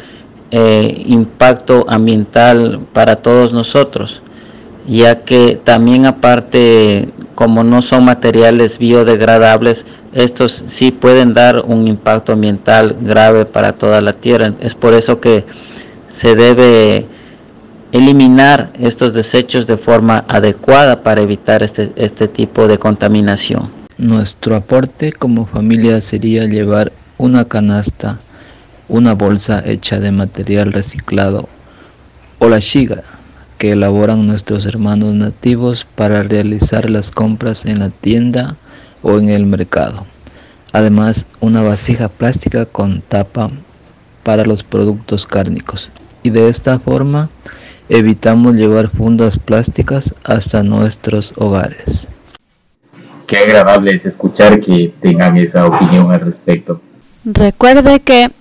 eh, 0.52 1.04
impacto 1.06 1.86
ambiental 1.88 2.82
para 2.94 3.18
todos 3.18 3.54
nosotros, 3.54 4.22
ya 4.88 5.24
que 5.24 5.60
también 5.64 6.06
aparte, 6.06 7.10
como 7.36 7.64
no 7.64 7.82
son 7.82 8.06
materiales 8.06 8.78
biodegradables, 8.78 9.86
estos 10.14 10.64
sí 10.68 10.92
pueden 10.92 11.34
dar 11.34 11.64
un 11.66 11.88
impacto 11.88 12.34
ambiental 12.34 12.98
grave 13.02 13.46
para 13.46 13.74
toda 13.74 14.02
la 14.02 14.14
tierra. 14.14 14.54
Es 14.60 14.76
por 14.76 14.94
eso 14.94 15.20
que 15.20 15.46
se 16.10 16.36
debe 16.36 17.06
eliminar 17.92 18.72
estos 18.80 19.14
desechos 19.14 19.68
de 19.68 19.78
forma 19.78 20.26
adecuada 20.28 21.04
para 21.04 21.22
evitar 21.22 21.64
este, 21.64 21.92
este 21.96 22.28
tipo 22.28 22.68
de 22.68 22.78
contaminación. 22.78 23.72
Nuestro 23.98 24.56
aporte 24.56 25.12
como 25.12 25.46
familia 25.46 26.02
sería 26.02 26.46
llevar 26.46 26.92
una 27.18 27.46
canasta, 27.46 28.18
una 28.88 29.14
bolsa 29.14 29.62
hecha 29.66 30.00
de 30.00 30.12
material 30.12 30.74
reciclado 30.74 31.48
o 32.40 32.50
la 32.50 32.60
shiga 32.60 33.04
que 33.62 33.74
elaboran 33.74 34.26
nuestros 34.26 34.66
hermanos 34.66 35.14
nativos 35.14 35.86
para 35.94 36.24
realizar 36.24 36.90
las 36.90 37.12
compras 37.12 37.64
en 37.68 37.78
la 37.78 37.92
tienda 37.92 38.56
o 39.04 39.20
en 39.20 39.30
el 39.30 39.46
mercado. 39.46 40.08
Además, 40.74 41.28
una 41.42 41.62
vasija 41.62 42.10
plástica 42.10 42.66
con 42.66 43.02
tapa 43.02 43.52
para 44.24 44.46
los 44.46 44.64
productos 44.64 45.28
cárnicos. 45.28 45.92
Y 46.24 46.32
de 46.32 46.50
esta 46.50 46.80
forma 46.80 47.30
evitamos 47.88 48.56
llevar 48.56 48.90
fundas 48.90 49.38
plásticas 49.38 50.16
hasta 50.24 50.64
nuestros 50.64 51.32
hogares. 51.38 52.08
Qué 53.28 53.38
agradable 53.38 53.92
es 53.92 54.08
escuchar 54.08 54.60
que 54.60 54.92
tengan 55.02 55.38
esa 55.38 55.68
opinión 55.68 56.12
al 56.12 56.22
respecto. 56.22 56.82
Recuerde 57.26 58.00
que 58.00 58.32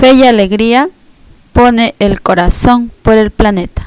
fe 0.00 0.14
y 0.14 0.22
alegría 0.22 0.88
pone 1.52 1.94
el 1.98 2.22
corazón 2.22 2.90
por 3.02 3.18
el 3.18 3.30
planeta. 3.30 3.86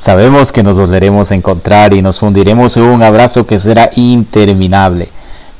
Sabemos 0.00 0.50
que 0.50 0.62
nos 0.62 0.78
volveremos 0.78 1.30
a 1.30 1.34
encontrar 1.34 1.92
y 1.92 2.00
nos 2.00 2.20
fundiremos 2.20 2.74
en 2.78 2.84
un 2.84 3.02
abrazo 3.02 3.46
que 3.46 3.58
será 3.58 3.90
interminable, 3.96 5.10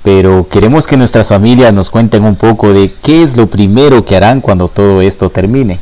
pero 0.03 0.49
queremos 0.49 0.87
que 0.87 0.97
nuestras 0.97 1.29
familias 1.29 1.75
nos 1.75 1.91
cuenten 1.91 2.25
un 2.25 2.37
poco 2.37 2.73
de 2.73 2.91
qué 3.03 3.23
es 3.23 3.37
lo 3.37 3.49
primero 3.49 4.03
que 4.03 4.17
harán 4.17 4.41
cuando 4.41 4.69
todo 4.69 5.03
esto 5.03 5.29
termine. 5.29 5.79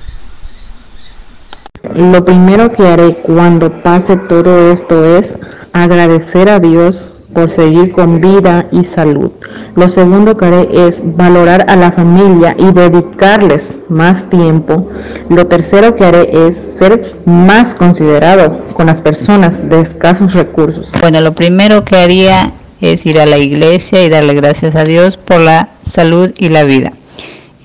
Lo 1.95 2.25
primero 2.25 2.73
que 2.73 2.85
haré 2.85 3.19
cuando 3.19 3.81
pase 3.81 4.17
todo 4.17 4.73
esto 4.73 5.05
es 5.05 5.27
agradecer 5.73 6.49
a 6.49 6.59
Dios 6.59 7.11
por 7.39 7.55
seguir 7.55 7.93
con 7.93 8.21
vida 8.21 8.67
y 8.73 8.85
salud. 8.97 9.31
Lo 9.77 9.89
segundo 9.91 10.37
que 10.37 10.47
haré 10.47 10.69
es 10.89 10.97
valorar 11.01 11.67
a 11.69 11.77
la 11.77 11.93
familia 11.93 12.57
y 12.59 12.73
dedicarles 12.73 13.65
más 13.89 14.29
tiempo. 14.29 14.89
Lo 15.29 15.47
tercero 15.47 15.95
que 15.95 16.05
haré 16.05 16.31
es 16.33 16.57
ser 16.81 17.15
más 17.27 17.77
considerado 17.77 18.75
con 18.75 18.87
las 18.87 19.01
personas 19.03 19.53
de 19.71 19.83
escasos 19.83 20.35
recursos. 20.35 20.89
Bueno, 21.01 21.21
lo 21.21 21.33
primero 21.33 21.85
que 21.85 21.97
haría 21.97 22.51
es 22.81 23.07
ir 23.07 23.21
a 23.21 23.27
la 23.27 23.39
iglesia 23.39 24.03
y 24.03 24.09
darle 24.09 24.35
gracias 24.35 24.75
a 24.75 24.83
Dios 24.83 25.17
por 25.17 25.41
la 25.41 25.69
salud 25.85 26.33
y 26.39 26.49
la 26.49 26.65
vida. 26.65 26.93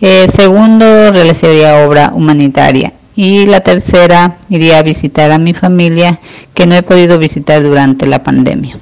Eh, 0.01 0.27
segundo, 0.29 0.85
realizaría 1.11 1.87
obra 1.87 2.11
humanitaria. 2.13 2.93
Y 3.15 3.47
la 3.47 3.61
tercera, 3.61 4.37
iría 4.49 4.77
a 4.77 4.83
visitar 4.83 5.31
a 5.31 5.39
mi 5.39 5.55
familia 5.55 6.19
que 6.53 6.67
no 6.67 6.75
he 6.75 6.83
podido 6.83 7.17
visitar 7.17 7.63
durante 7.63 8.05
la 8.05 8.21
pandemia. 8.21 8.77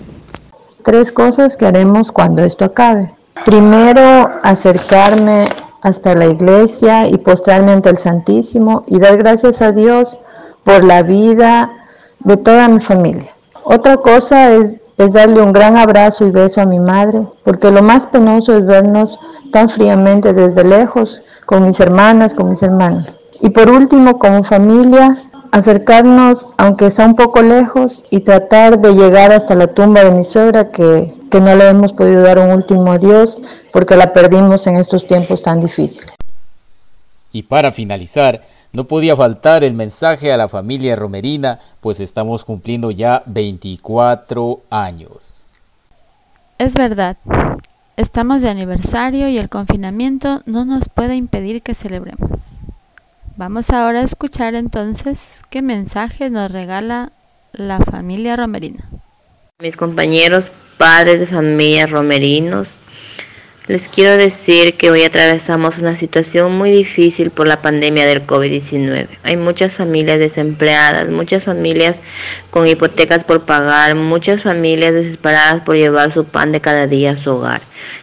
Tres 0.84 1.12
cosas 1.12 1.58
que 1.58 1.66
haremos 1.66 2.12
cuando 2.12 2.44
esto 2.44 2.66
acabe. 2.66 3.14
Primero, 3.46 4.30
acercarme 4.44 5.46
hasta 5.82 6.16
la 6.16 6.28
iglesia 6.28 7.08
y 7.08 7.18
postrarme 7.18 7.72
ante 7.72 7.90
el 7.90 7.98
Santísimo 7.98 8.84
y 8.88 9.00
dar 9.00 9.18
gracias 9.18 9.62
a 9.62 9.72
Dios 9.72 10.18
por 10.64 10.84
la 10.84 11.02
vida 11.02 11.70
de 12.20 12.38
toda 12.38 12.68
mi 12.68 12.80
familia. 12.80 13.32
Otra 13.64 13.98
cosa 13.98 14.52
es, 14.54 14.76
darle 14.98 15.42
un 15.42 15.52
gran 15.52 15.78
abrazo 15.78 16.28
y 16.28 16.32
beso 16.32 16.62
a 16.62 16.66
mi 16.68 16.78
madre, 16.78 17.26
porque 17.44 17.72
lo 17.72 17.82
más 17.82 18.06
penoso 18.06 18.56
es 18.56 18.68
vernos 18.68 19.20
tan 19.52 19.68
fríamente 19.68 20.32
desde 20.32 20.64
lejos, 20.64 21.24
con 21.48 21.66
mis 21.66 21.80
hermanas, 21.80 22.36
con 22.36 22.50
mis 22.52 22.62
hermanos. 22.62 23.08
Y 23.40 23.50
por 23.50 23.72
último, 23.72 24.20
como 24.20 24.44
familia, 24.44 25.18
acercarnos, 25.51 26.48
aunque 26.57 26.85
está 26.85 27.05
un 27.05 27.16
poco 27.16 27.42
lejos, 27.42 28.03
y 28.09 28.22
tratar 28.22 28.79
de 28.79 28.94
llegar 28.94 29.31
hasta 29.31 29.55
la 29.55 29.68
tumba 29.68 30.03
de 30.03 30.11
mi 30.11 30.24
suegra, 30.24 30.72
que, 30.72 31.14
que 31.29 31.42
no 31.42 31.55
le 31.55 31.70
hemos 31.70 31.94
podido 31.94 32.22
dar 32.22 32.40
un 32.40 32.51
último 32.51 32.92
adiós, 32.92 33.42
porque 33.72 33.96
la 33.96 34.14
perdimos 34.14 34.66
en 34.68 34.77
estos 34.77 35.05
tiempos 35.07 35.44
tan 35.44 35.61
difíciles. 35.61 36.16
Y 37.31 37.44
para 37.44 37.72
finalizar, 37.72 38.42
no 38.74 38.85
podía 38.85 39.16
faltar 39.16 39.64
el 39.64 39.74
mensaje 39.74 40.31
a 40.31 40.37
la 40.37 40.48
familia 40.48 40.96
romerina, 40.96 41.59
pues 41.81 42.00
estamos 42.00 42.46
cumpliendo 42.46 42.92
ya 42.92 43.24
24 43.25 44.61
años. 44.70 45.46
Es 46.57 46.74
verdad, 46.74 47.18
estamos 47.98 48.42
de 48.42 48.50
aniversario 48.50 49.27
y 49.27 49.37
el 49.37 49.50
confinamiento 49.50 50.42
no 50.46 50.64
nos 50.64 50.87
puede 50.90 51.16
impedir 51.16 51.61
que 51.61 51.74
celebremos. 51.74 52.29
Vamos 53.42 53.72
ahora 53.72 54.01
a 54.01 54.04
escuchar 54.04 54.54
entonces 54.54 55.42
qué 55.50 55.64
mensaje 55.64 56.30
nos 56.30 56.51
regala 56.51 57.12
la 57.54 57.80
familia 57.80 58.36
romerina. 58.36 58.88
Mis 59.60 59.77
compañeros 59.77 60.51
padres 60.77 61.22
de 61.22 61.25
familia 61.25 61.88
romerinos, 61.88 62.75
les 63.72 63.88
quiero 63.88 64.18
decir 64.18 64.75
que 64.75 64.92
hoy 64.92 65.03
atravesamos 65.03 65.77
una 65.77 65.96
situación 65.96 66.57
muy 66.57 66.72
difícil 66.72 67.31
por 67.31 67.48
la 67.48 67.62
pandemia 67.62 68.05
del 68.05 68.27
COVID-19. 68.27 69.07
Hay 69.24 69.38
muchas 69.38 69.77
familias 69.77 70.20
desempleadas, 70.20 71.10
muchas 71.10 71.46
familias 71.46 72.01
con 72.50 72.68
hipotecas 72.68 73.24
por 73.24 73.44
pagar, 73.44 73.96
muchas 73.96 74.42
familias 74.42 74.94
desesperadas 74.94 75.62
por 75.62 75.77
llevar 75.77 76.12
su 76.12 76.25
pan 76.25 76.51
de 76.51 76.60
cada 76.60 76.86
día 76.86 77.12
a 77.12 77.16
su 77.16 77.31
hogar. 77.31 77.62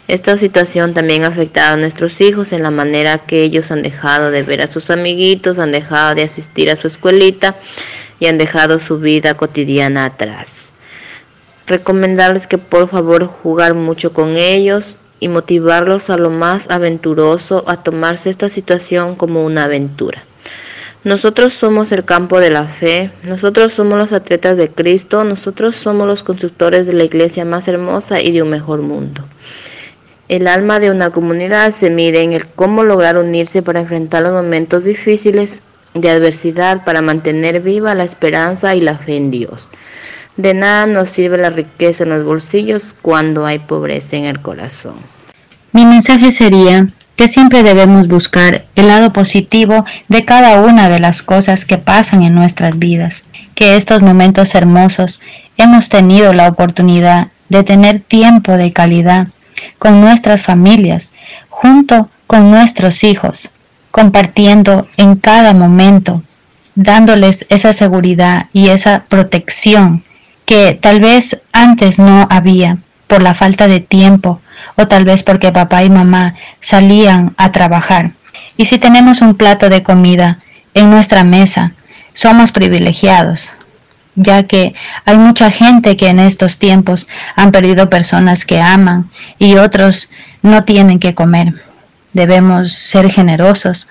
Esta 0.09 0.39
situación 0.39 0.95
también 0.95 1.25
ha 1.25 1.29
afectado 1.29 1.75
a 1.75 1.77
nuestros 1.77 2.19
hijos 2.23 2.55
en 2.55 2.63
la 2.63 2.71
manera 2.71 3.19
que 3.19 3.43
ellos 3.43 3.71
han 3.71 3.83
dejado 3.83 4.31
de 4.31 4.45
ver 4.45 4.63
a 4.63 4.73
sus 4.73 4.91
amiguitos, 4.91 5.59
han 5.59 5.73
dejado 5.73 6.15
de 6.15 6.23
asistir 6.23 6.71
a 6.71 6.77
su 6.77 6.87
escuelita 6.87 7.57
y 8.21 8.27
han 8.29 8.39
dejado 8.39 8.79
su 8.79 9.01
vida 9.01 9.35
cotidiana 9.35 10.07
atrás. 10.07 10.73
Recomendarles 11.67 12.47
que 12.47 12.57
por 12.57 12.89
favor 12.89 13.27
jugar 13.27 13.75
mucho 13.75 14.15
con 14.15 14.39
ellos, 14.39 14.97
y 15.21 15.29
motivarlos 15.29 16.11
a 16.11 16.17
lo 16.17 16.31
más 16.31 16.71
aventuroso, 16.71 17.65
a 17.67 17.83
tomarse 17.83 18.31
esta 18.31 18.49
situación 18.49 19.17
como 19.17 19.45
una 19.45 19.65
aventura. 19.65 20.23
Nosotros 21.05 21.55
somos 21.55 21.93
el 21.93 22.05
campo 22.05 22.41
de 22.41 22.51
la 22.51 22.65
fe, 22.65 23.11
nosotros 23.23 23.73
somos 23.73 23.99
los 23.99 24.13
atletas 24.13 24.57
de 24.57 24.69
Cristo, 24.69 25.23
nosotros 25.23 25.77
somos 25.77 26.07
los 26.07 26.23
constructores 26.23 26.87
de 26.87 26.93
la 26.93 27.05
iglesia 27.05 27.45
más 27.45 27.69
hermosa 27.69 28.21
y 28.21 28.33
de 28.33 28.43
un 28.43 28.51
mejor 28.51 28.83
mundo. 28.83 29.23
El 30.29 30.47
alma 30.47 30.81
de 30.81 30.91
una 30.91 31.11
comunidad 31.11 31.71
se 31.71 31.89
mide 31.89 32.23
en 32.23 32.33
el 32.33 32.47
cómo 32.47 32.83
lograr 32.83 33.17
unirse 33.17 33.63
para 33.63 33.81
enfrentar 33.81 34.25
los 34.25 34.33
momentos 34.33 34.85
difíciles 34.85 35.63
de 35.95 36.11
adversidad, 36.11 36.85
para 36.85 37.01
mantener 37.01 37.61
viva 37.61 37.95
la 37.95 38.05
esperanza 38.05 38.75
y 38.75 38.81
la 38.81 38.97
fe 38.97 39.17
en 39.17 39.31
Dios. 39.31 39.69
De 40.39 40.55
nada 40.55 40.87
nos 40.87 41.11
sirve 41.11 41.37
la 41.37 41.51
riqueza 41.51 42.05
en 42.05 42.11
los 42.11 42.25
bolsillos 42.25 42.95
cuando 43.03 43.45
hay 43.45 43.59
pobreza 43.59 44.15
en 44.15 44.25
el 44.25 44.41
corazón. 44.41 44.95
Mi 45.73 45.85
mensaje 45.85 46.31
sería 46.31 46.87
que 47.17 47.27
siempre 47.27 47.65
debemos 47.65 48.07
buscar 48.07 48.65
el 48.77 48.87
lado 48.87 49.13
positivo 49.13 49.85
de 50.07 50.25
cada 50.25 50.61
una 50.61 50.89
de 50.89 51.01
las 51.01 51.25
cosas 51.25 51.65
que 51.65 51.77
pasan 51.77 52.23
en 52.23 52.37
nuestras 52.37 52.79
vidas, 52.79 53.25
que 53.57 53.75
estos 53.75 54.01
momentos 54.01 54.55
hermosos 54.55 55.21
hemos 55.57 55.89
tenido 55.89 56.33
la 56.33 56.47
oportunidad 56.47 57.33
de 57.49 57.65
tener 57.65 57.99
tiempo 57.99 58.53
de 58.57 58.73
calidad 58.73 59.27
con 59.81 60.01
nuestras 60.01 60.43
familias, 60.43 61.11
junto 61.49 62.11
con 62.29 62.53
nuestros 62.53 63.03
hijos, 63.03 63.51
compartiendo 63.91 64.87
en 64.99 65.17
cada 65.17 65.53
momento, 65.53 66.23
dándoles 66.77 67.45
esa 67.49 67.73
seguridad 67.73 68.47
y 68.53 68.69
esa 68.69 69.05
protección 69.09 70.05
que 70.49 70.73
tal 70.81 70.99
vez 70.99 71.43
antes 71.53 71.99
no 71.99 72.27
había 72.31 72.79
por 73.07 73.21
la 73.21 73.35
falta 73.35 73.69
de 73.69 73.81
tiempo 73.81 74.41
o 74.77 74.89
tal 74.89 75.05
vez 75.05 75.23
porque 75.23 75.53
papá 75.53 75.85
y 75.85 75.91
mamá 75.91 76.37
salían 76.59 77.35
a 77.37 77.53
trabajar. 77.53 78.13
Y 78.57 78.65
si 78.65 78.79
tenemos 78.79 79.21
un 79.21 79.35
plato 79.35 79.69
de 79.69 79.83
comida 79.83 80.39
en 80.73 80.89
nuestra 80.89 81.23
mesa, 81.23 81.75
somos 82.15 82.51
privilegiados, 82.51 83.53
ya 84.15 84.45
que 84.45 84.73
hay 85.05 85.19
mucha 85.19 85.51
gente 85.51 85.99
que 85.99 86.09
en 86.09 86.19
estos 86.19 86.57
tiempos 86.57 87.07
han 87.37 87.53
perdido 87.53 87.91
personas 87.91 88.47
que 88.47 88.63
aman 88.63 89.11
y 89.39 89.57
otros 89.57 90.09
no 90.41 90.65
tienen 90.65 90.99
que 90.99 91.15
comer. 91.15 91.63
Debemos 92.15 92.73
ser 92.73 93.11
generosos 93.11 93.87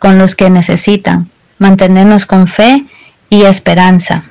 con 0.00 0.18
los 0.18 0.34
que 0.34 0.50
necesitan, 0.50 1.30
mantenernos 1.58 2.26
con 2.26 2.48
fe 2.48 2.84
y 3.28 3.42
esperanza. 3.44 4.22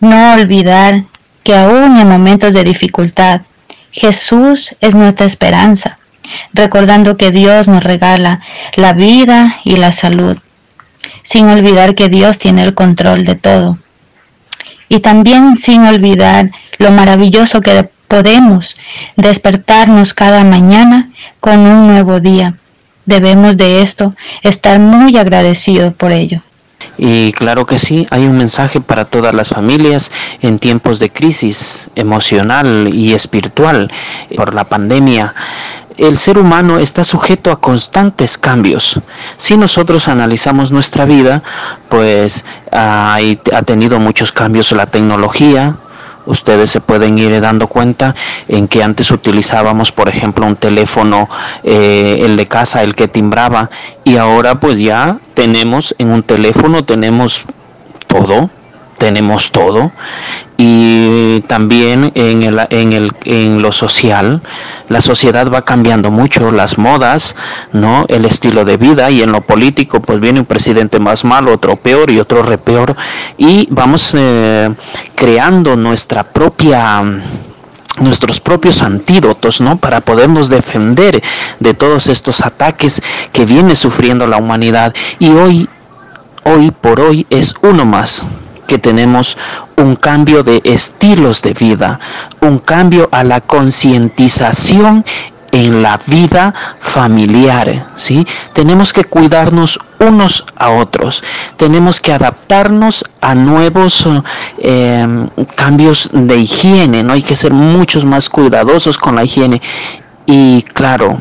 No 0.00 0.34
olvidar 0.34 1.04
que 1.42 1.54
aún 1.54 1.96
en 1.96 2.08
momentos 2.08 2.54
de 2.54 2.64
dificultad, 2.64 3.42
Jesús 3.92 4.76
es 4.80 4.94
nuestra 4.94 5.26
esperanza, 5.26 5.96
recordando 6.52 7.16
que 7.16 7.30
Dios 7.30 7.68
nos 7.68 7.82
regala 7.82 8.40
la 8.74 8.92
vida 8.92 9.56
y 9.64 9.76
la 9.76 9.92
salud, 9.92 10.38
sin 11.22 11.48
olvidar 11.48 11.94
que 11.94 12.08
Dios 12.08 12.38
tiene 12.38 12.64
el 12.64 12.74
control 12.74 13.24
de 13.24 13.36
todo. 13.36 13.78
Y 14.88 15.00
también 15.00 15.56
sin 15.56 15.86
olvidar 15.86 16.50
lo 16.78 16.90
maravilloso 16.90 17.60
que 17.60 17.88
podemos 18.08 18.76
despertarnos 19.16 20.14
cada 20.14 20.44
mañana 20.44 21.10
con 21.40 21.60
un 21.60 21.88
nuevo 21.88 22.20
día. 22.20 22.52
Debemos 23.04 23.56
de 23.56 23.82
esto 23.82 24.10
estar 24.42 24.78
muy 24.78 25.16
agradecidos 25.16 25.94
por 25.94 26.12
ello. 26.12 26.42
Y 26.98 27.32
claro 27.32 27.66
que 27.66 27.78
sí, 27.78 28.06
hay 28.10 28.26
un 28.26 28.38
mensaje 28.38 28.80
para 28.80 29.04
todas 29.04 29.34
las 29.34 29.50
familias 29.50 30.10
en 30.40 30.58
tiempos 30.58 30.98
de 30.98 31.10
crisis 31.10 31.88
emocional 31.94 32.90
y 32.92 33.12
espiritual 33.12 33.92
por 34.36 34.54
la 34.54 34.64
pandemia 34.64 35.34
el 35.96 36.18
ser 36.18 36.38
humano 36.38 36.78
está 36.78 37.04
sujeto 37.04 37.50
a 37.50 37.60
constantes 37.60 38.36
cambios. 38.36 39.00
Si 39.38 39.56
nosotros 39.56 40.08
analizamos 40.08 40.72
nuestra 40.72 41.04
vida, 41.06 41.42
pues 41.88 42.44
ha, 42.70 43.16
ha 43.16 43.62
tenido 43.62 43.98
muchos 43.98 44.32
cambios 44.32 44.72
la 44.72 44.86
tecnología, 44.86 45.76
ustedes 46.26 46.70
se 46.70 46.80
pueden 46.80 47.18
ir 47.18 47.40
dando 47.40 47.68
cuenta 47.68 48.14
en 48.48 48.68
que 48.68 48.82
antes 48.82 49.10
utilizábamos 49.10 49.92
por 49.92 50.08
ejemplo 50.08 50.46
un 50.46 50.56
teléfono 50.56 51.28
eh, 51.62 52.18
el 52.20 52.36
de 52.36 52.46
casa 52.46 52.82
el 52.82 52.94
que 52.94 53.08
timbraba 53.08 53.70
y 54.04 54.16
ahora 54.16 54.60
pues 54.60 54.78
ya 54.78 55.18
tenemos 55.34 55.94
en 55.98 56.10
un 56.10 56.22
teléfono 56.22 56.84
tenemos 56.84 57.46
todo 58.06 58.50
tenemos 58.98 59.52
todo 59.52 59.92
y 60.56 61.40
también 61.42 62.12
en, 62.14 62.42
el, 62.42 62.60
en, 62.70 62.92
el, 62.92 63.12
en 63.24 63.60
lo 63.60 63.72
social 63.72 64.40
la 64.88 65.00
sociedad 65.00 65.50
va 65.52 65.62
cambiando 65.62 66.10
mucho 66.10 66.50
las 66.50 66.78
modas 66.78 67.36
no 67.72 68.06
el 68.08 68.24
estilo 68.24 68.64
de 68.64 68.78
vida 68.78 69.10
y 69.10 69.22
en 69.22 69.32
lo 69.32 69.42
político 69.42 70.00
pues 70.00 70.18
viene 70.18 70.40
un 70.40 70.46
presidente 70.46 70.98
más 70.98 71.24
malo 71.24 71.52
otro 71.52 71.76
peor 71.76 72.10
y 72.10 72.20
otro 72.20 72.42
re 72.42 72.56
peor 72.56 72.96
y 73.36 73.68
vamos 73.70 74.14
eh, 74.16 74.74
creando 75.14 75.76
nuestra 75.76 76.22
propia 76.22 77.02
nuestros 77.98 78.40
propios 78.40 78.82
antídotos, 78.82 79.62
¿no? 79.62 79.78
Para 79.78 80.02
podernos 80.02 80.50
defender 80.50 81.22
de 81.60 81.72
todos 81.72 82.08
estos 82.08 82.44
ataques 82.44 83.02
que 83.32 83.46
viene 83.46 83.74
sufriendo 83.74 84.26
la 84.26 84.36
humanidad. 84.36 84.94
Y 85.18 85.30
hoy, 85.30 85.66
hoy 86.44 86.72
por 86.72 87.00
hoy 87.00 87.26
es 87.30 87.54
uno 87.62 87.86
más 87.86 88.26
que 88.66 88.78
tenemos 88.78 89.36
un 89.76 89.96
cambio 89.96 90.42
de 90.42 90.60
estilos 90.64 91.42
de 91.42 91.52
vida, 91.54 91.98
un 92.40 92.58
cambio 92.58 93.08
a 93.12 93.24
la 93.24 93.40
concientización 93.40 95.04
en 95.52 95.82
la 95.82 95.98
vida 96.06 96.54
familiar, 96.80 97.86
¿sí? 97.96 98.26
Tenemos 98.52 98.92
que 98.92 99.04
cuidarnos 99.04 99.80
unos 99.98 100.44
a 100.56 100.70
otros, 100.70 101.22
tenemos 101.56 102.00
que 102.00 102.12
adaptarnos 102.12 103.04
a 103.20 103.34
nuevos 103.34 104.06
eh, 104.58 105.26
cambios 105.54 106.10
de 106.12 106.36
higiene, 106.36 107.02
¿no? 107.02 107.14
Hay 107.14 107.22
que 107.22 107.36
ser 107.36 107.52
muchos 107.54 108.04
más 108.04 108.28
cuidadosos 108.28 108.98
con 108.98 109.16
la 109.16 109.24
higiene 109.24 109.62
y 110.26 110.62
claro, 110.62 111.18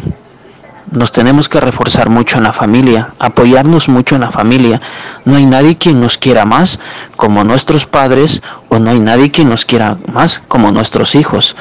nos 0.95 1.11
tenemos 1.11 1.49
que 1.49 1.59
reforzar 1.59 2.09
mucho 2.09 2.37
en 2.37 2.43
la 2.43 2.53
familia, 2.53 3.09
apoyarnos 3.19 3.89
mucho 3.89 4.15
en 4.15 4.21
la 4.21 4.31
familia. 4.31 4.81
No 5.25 5.35
hay 5.35 5.45
nadie 5.45 5.77
quien 5.77 5.99
nos 5.99 6.17
quiera 6.17 6.45
más 6.45 6.79
como 7.15 7.43
nuestros 7.43 7.85
padres 7.85 8.41
o 8.69 8.79
no 8.79 8.91
hay 8.91 8.99
nadie 8.99 9.31
quien 9.31 9.49
nos 9.49 9.65
quiera 9.65 9.97
más 10.11 10.41
como 10.47 10.71
nuestros 10.71 11.15
hijos. 11.15 11.55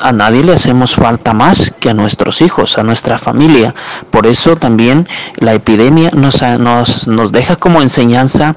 A 0.00 0.10
nadie 0.10 0.42
le 0.42 0.52
hacemos 0.52 0.96
falta 0.96 1.32
más 1.32 1.72
que 1.78 1.90
a 1.90 1.94
nuestros 1.94 2.42
hijos, 2.42 2.76
a 2.76 2.82
nuestra 2.82 3.18
familia. 3.18 3.72
Por 4.10 4.26
eso 4.26 4.56
también 4.56 5.06
la 5.36 5.54
epidemia 5.54 6.10
nos, 6.12 6.42
nos, 6.58 7.06
nos 7.06 7.30
deja 7.30 7.54
como 7.54 7.80
enseñanza 7.80 8.56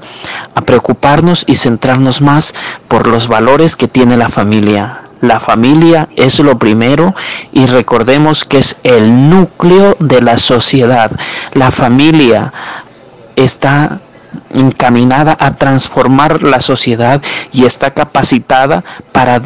a 0.56 0.60
preocuparnos 0.62 1.44
y 1.46 1.54
centrarnos 1.54 2.20
más 2.20 2.52
por 2.88 3.06
los 3.06 3.28
valores 3.28 3.76
que 3.76 3.86
tiene 3.86 4.16
la 4.16 4.28
familia, 4.28 5.05
la 5.20 5.40
familia 5.40 6.08
es 6.16 6.38
lo 6.40 6.58
primero 6.58 7.14
y 7.52 7.66
recordemos 7.66 8.44
que 8.44 8.58
es 8.58 8.76
el 8.82 9.30
núcleo 9.30 9.96
de 9.98 10.20
la 10.20 10.36
sociedad. 10.36 11.10
La 11.54 11.70
familia 11.70 12.52
está 13.34 14.00
encaminada 14.54 15.36
a 15.38 15.54
transformar 15.56 16.42
la 16.42 16.60
sociedad 16.60 17.22
y 17.52 17.64
está 17.64 17.92
capacitada 17.92 18.84
para 19.12 19.42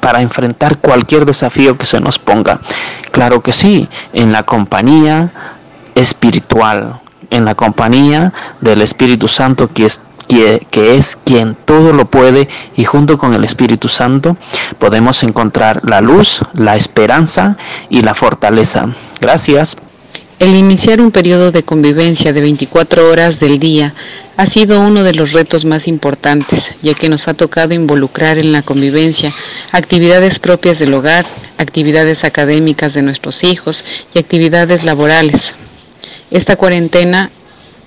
para 0.00 0.20
enfrentar 0.20 0.76
cualquier 0.78 1.24
desafío 1.24 1.78
que 1.78 1.86
se 1.86 1.98
nos 1.98 2.18
ponga. 2.18 2.60
Claro 3.12 3.42
que 3.42 3.52
sí, 3.52 3.88
en 4.12 4.30
la 4.30 4.42
compañía 4.42 5.30
espiritual, 5.94 7.00
en 7.30 7.44
la 7.44 7.54
compañía 7.54 8.32
del 8.60 8.82
Espíritu 8.82 9.28
Santo 9.28 9.68
que 9.72 9.86
es 9.86 10.02
que, 10.26 10.96
es 10.96 11.16
quien 11.16 11.56
todo 11.64 11.92
lo 11.92 12.06
puede 12.06 12.48
y 12.76 12.84
junto 12.84 13.18
con 13.18 13.34
el 13.34 13.44
Espíritu 13.44 13.88
Santo 13.88 14.36
podemos 14.78 15.22
encontrar 15.22 15.80
la 15.84 16.00
luz, 16.00 16.42
la 16.54 16.76
esperanza 16.76 17.56
y 17.88 18.02
la 18.02 18.14
fortaleza. 18.14 18.88
Gracias. 19.20 19.76
El 20.38 20.56
iniciar 20.56 21.00
un 21.00 21.12
periodo 21.12 21.52
de 21.52 21.62
convivencia 21.62 22.32
de 22.32 22.40
24 22.40 23.08
horas 23.08 23.38
del 23.38 23.58
día 23.58 23.94
ha 24.36 24.46
sido 24.46 24.80
uno 24.80 25.04
de 25.04 25.14
los 25.14 25.32
retos 25.32 25.64
más 25.64 25.86
importantes, 25.86 26.72
ya 26.82 26.94
que 26.94 27.08
nos 27.08 27.28
ha 27.28 27.34
tocado 27.34 27.72
involucrar 27.72 28.36
en 28.36 28.50
la 28.50 28.62
convivencia 28.62 29.32
actividades 29.70 30.40
propias 30.40 30.80
del 30.80 30.92
hogar, 30.92 31.24
actividades 31.56 32.24
académicas 32.24 32.94
de 32.94 33.02
nuestros 33.02 33.44
hijos 33.44 33.84
y 34.12 34.18
actividades 34.18 34.82
laborales. 34.82 35.54
Esta 36.30 36.56
cuarentena 36.56 37.30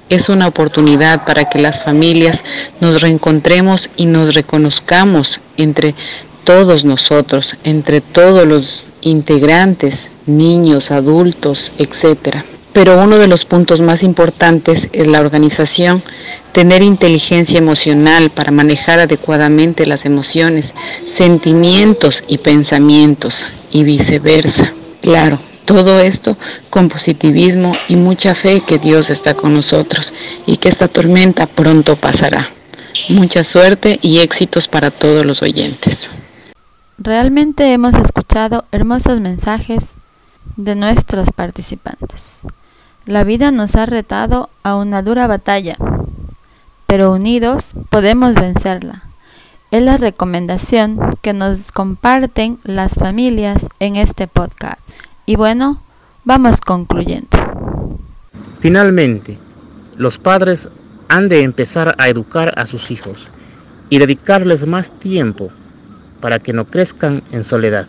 es 0.10 0.30
una 0.30 0.48
oportunidad 0.48 1.26
para 1.26 1.46
que 1.46 1.60
las 1.60 1.84
familias 1.84 2.40
nos 2.80 3.02
reencontremos 3.02 3.90
y 3.96 4.06
nos 4.06 4.34
reconozcamos 4.34 5.40
entre 5.58 5.96
todos 6.44 6.86
nosotros, 6.86 7.58
entre 7.64 8.02
todos 8.02 8.48
los 8.48 8.88
integrantes, 9.02 9.96
niños, 10.26 10.92
adultos, 10.92 11.72
etc. 11.78 12.38
Pero 12.74 13.02
uno 13.02 13.18
de 13.18 13.28
los 13.28 13.44
puntos 13.44 13.82
más 13.82 14.04
importantes 14.04 14.88
es 14.94 15.08
la 15.08 15.20
organización, 15.20 16.04
tener 16.52 16.84
inteligencia 16.84 17.58
emocional 17.58 18.30
para 18.30 18.52
manejar 18.52 19.00
adecuadamente 19.00 19.86
las 19.88 20.06
emociones, 20.06 20.74
sentimientos 21.16 22.24
y 22.28 22.38
pensamientos 22.38 23.46
y 23.72 23.84
viceversa. 23.84 24.74
Claro, 25.02 25.40
todo 25.68 26.00
esto 26.00 26.38
con 26.72 26.88
positivismo 26.88 27.74
y 27.90 27.98
mucha 27.98 28.34
fe 28.34 28.62
que 28.62 28.80
Dios 28.80 29.12
está 29.12 29.36
con 29.36 29.54
nosotros 29.54 30.14
y 30.48 30.58
que 30.58 30.70
esta 30.70 30.88
tormenta 30.88 31.46
pronto 31.46 31.98
pasará. 31.98 32.50
Mucha 33.10 33.44
suerte 33.44 34.00
y 34.02 34.20
éxitos 34.20 34.68
para 34.68 34.90
todos 34.90 35.26
los 35.26 35.44
oyentes. 35.44 36.10
Realmente 36.98 37.74
hemos 37.74 37.94
escuchado 37.96 38.66
hermosos 38.72 39.20
mensajes 39.20 39.96
de 40.56 40.76
nuestros 40.76 41.32
participantes. 41.32 42.40
La 43.06 43.24
vida 43.24 43.52
nos 43.52 43.76
ha 43.76 43.86
retado 43.86 44.50
a 44.64 44.76
una 44.78 45.02
dura 45.02 45.28
batalla, 45.28 45.78
pero 46.88 47.12
unidos 47.12 47.72
podemos 47.90 48.36
vencerla. 48.36 49.04
Es 49.70 49.84
la 49.84 49.98
recomendación 49.98 50.98
que 51.22 51.34
nos 51.34 51.74
comparten 51.74 52.58
las 52.64 52.94
familias 52.94 53.66
en 53.80 53.98
este 53.98 54.28
podcast. 54.28 54.80
Y 55.30 55.36
bueno, 55.36 55.82
vamos 56.24 56.62
concluyendo. 56.62 57.28
Finalmente, 58.62 59.38
los 59.98 60.18
padres 60.18 60.70
han 61.10 61.28
de 61.28 61.44
empezar 61.44 61.96
a 61.98 62.08
educar 62.08 62.54
a 62.58 62.66
sus 62.66 62.92
hijos 62.92 63.28
y 63.90 64.00
dedicarles 64.00 64.66
más 64.66 64.90
tiempo 65.00 65.50
para 66.22 66.40
que 66.40 66.54
no 66.54 66.64
crezcan 66.64 67.22
en 67.34 67.44
soledad. 67.44 67.86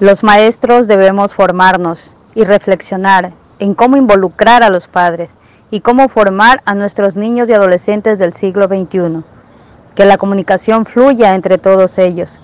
Los 0.00 0.24
maestros 0.24 0.88
debemos 0.88 1.34
formarnos 1.34 2.16
y 2.34 2.44
reflexionar 2.44 3.30
en 3.58 3.74
cómo 3.74 3.98
involucrar 3.98 4.62
a 4.62 4.70
los 4.70 4.86
padres 4.86 5.36
y 5.70 5.82
cómo 5.82 6.08
formar 6.08 6.62
a 6.64 6.74
nuestros 6.74 7.16
niños 7.16 7.50
y 7.50 7.52
adolescentes 7.52 8.18
del 8.18 8.32
siglo 8.32 8.68
XXI. 8.68 9.22
Que 9.94 10.06
la 10.06 10.16
comunicación 10.16 10.86
fluya 10.86 11.34
entre 11.34 11.58
todos 11.58 11.98
ellos, 11.98 12.40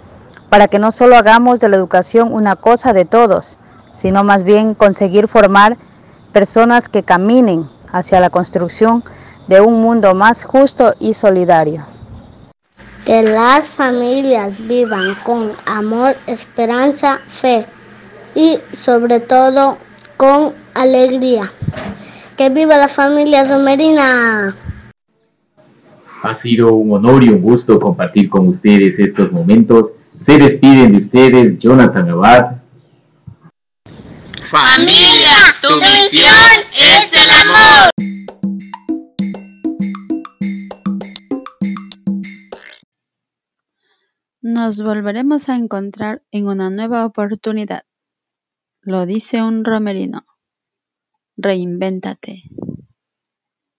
para 0.51 0.69
que 0.69 0.79
no 0.79 0.91
solo 0.93 1.17
hagamos 1.17 1.59
de 1.61 1.71
la 1.71 1.77
educación 1.77 2.35
una 2.35 2.55
cosa 2.55 2.93
de 2.93 3.07
todos, 3.07 3.57
sino 3.95 4.25
más 4.25 4.45
bien 4.45 4.75
conseguir 4.75 5.29
formar 5.29 5.77
personas 6.33 6.89
que 6.89 7.03
caminen 7.03 7.65
hacia 7.93 8.21
la 8.21 8.29
construcción 8.29 9.03
de 9.49 9.61
un 9.61 9.81
mundo 9.81 10.15
más 10.15 10.45
justo 10.45 10.93
y 11.01 11.15
solidario. 11.15 11.83
Que 13.07 13.23
las 13.23 13.69
familias 13.69 14.67
vivan 14.67 15.15
con 15.25 15.53
amor, 15.67 16.17
esperanza, 16.27 17.21
fe 17.27 17.67
y 18.35 18.59
sobre 18.73 19.21
todo 19.21 19.79
con 20.17 20.55
alegría. 20.75 21.53
Que 22.37 22.51
viva 22.51 22.79
la 22.79 22.89
familia 22.89 23.45
romerina. 23.45 24.57
Ha 26.23 26.35
sido 26.35 26.75
un 26.75 26.93
honor 26.93 27.23
y 27.23 27.29
un 27.29 27.43
gusto 27.43 27.79
compartir 27.79 28.29
con 28.31 28.49
ustedes 28.49 28.99
estos 28.99 29.31
momentos. 29.31 29.95
Se 30.19 30.39
despiden 30.39 30.93
de 30.93 30.99
ustedes 30.99 31.59
Jonathan 31.59 32.09
Abad, 32.09 32.64
Familia, 34.51 35.57
tu 35.63 35.77
misión 35.77 36.31
es 36.77 37.13
el 37.13 37.31
amor. 37.31 37.91
Nos 44.43 44.83
volveremos 44.83 45.49
a 45.49 45.57
encontrar 45.57 46.23
en 46.31 46.49
una 46.49 46.69
nueva 46.71 47.07
oportunidad. 47.07 47.85
Lo 48.83 49.07
dice 49.07 49.43
un 49.43 49.65
romerino. 49.65 50.27
Reinvéntate. 51.37 52.43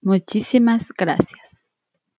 Muchísimas 0.01 0.91
gracias. 0.97 1.44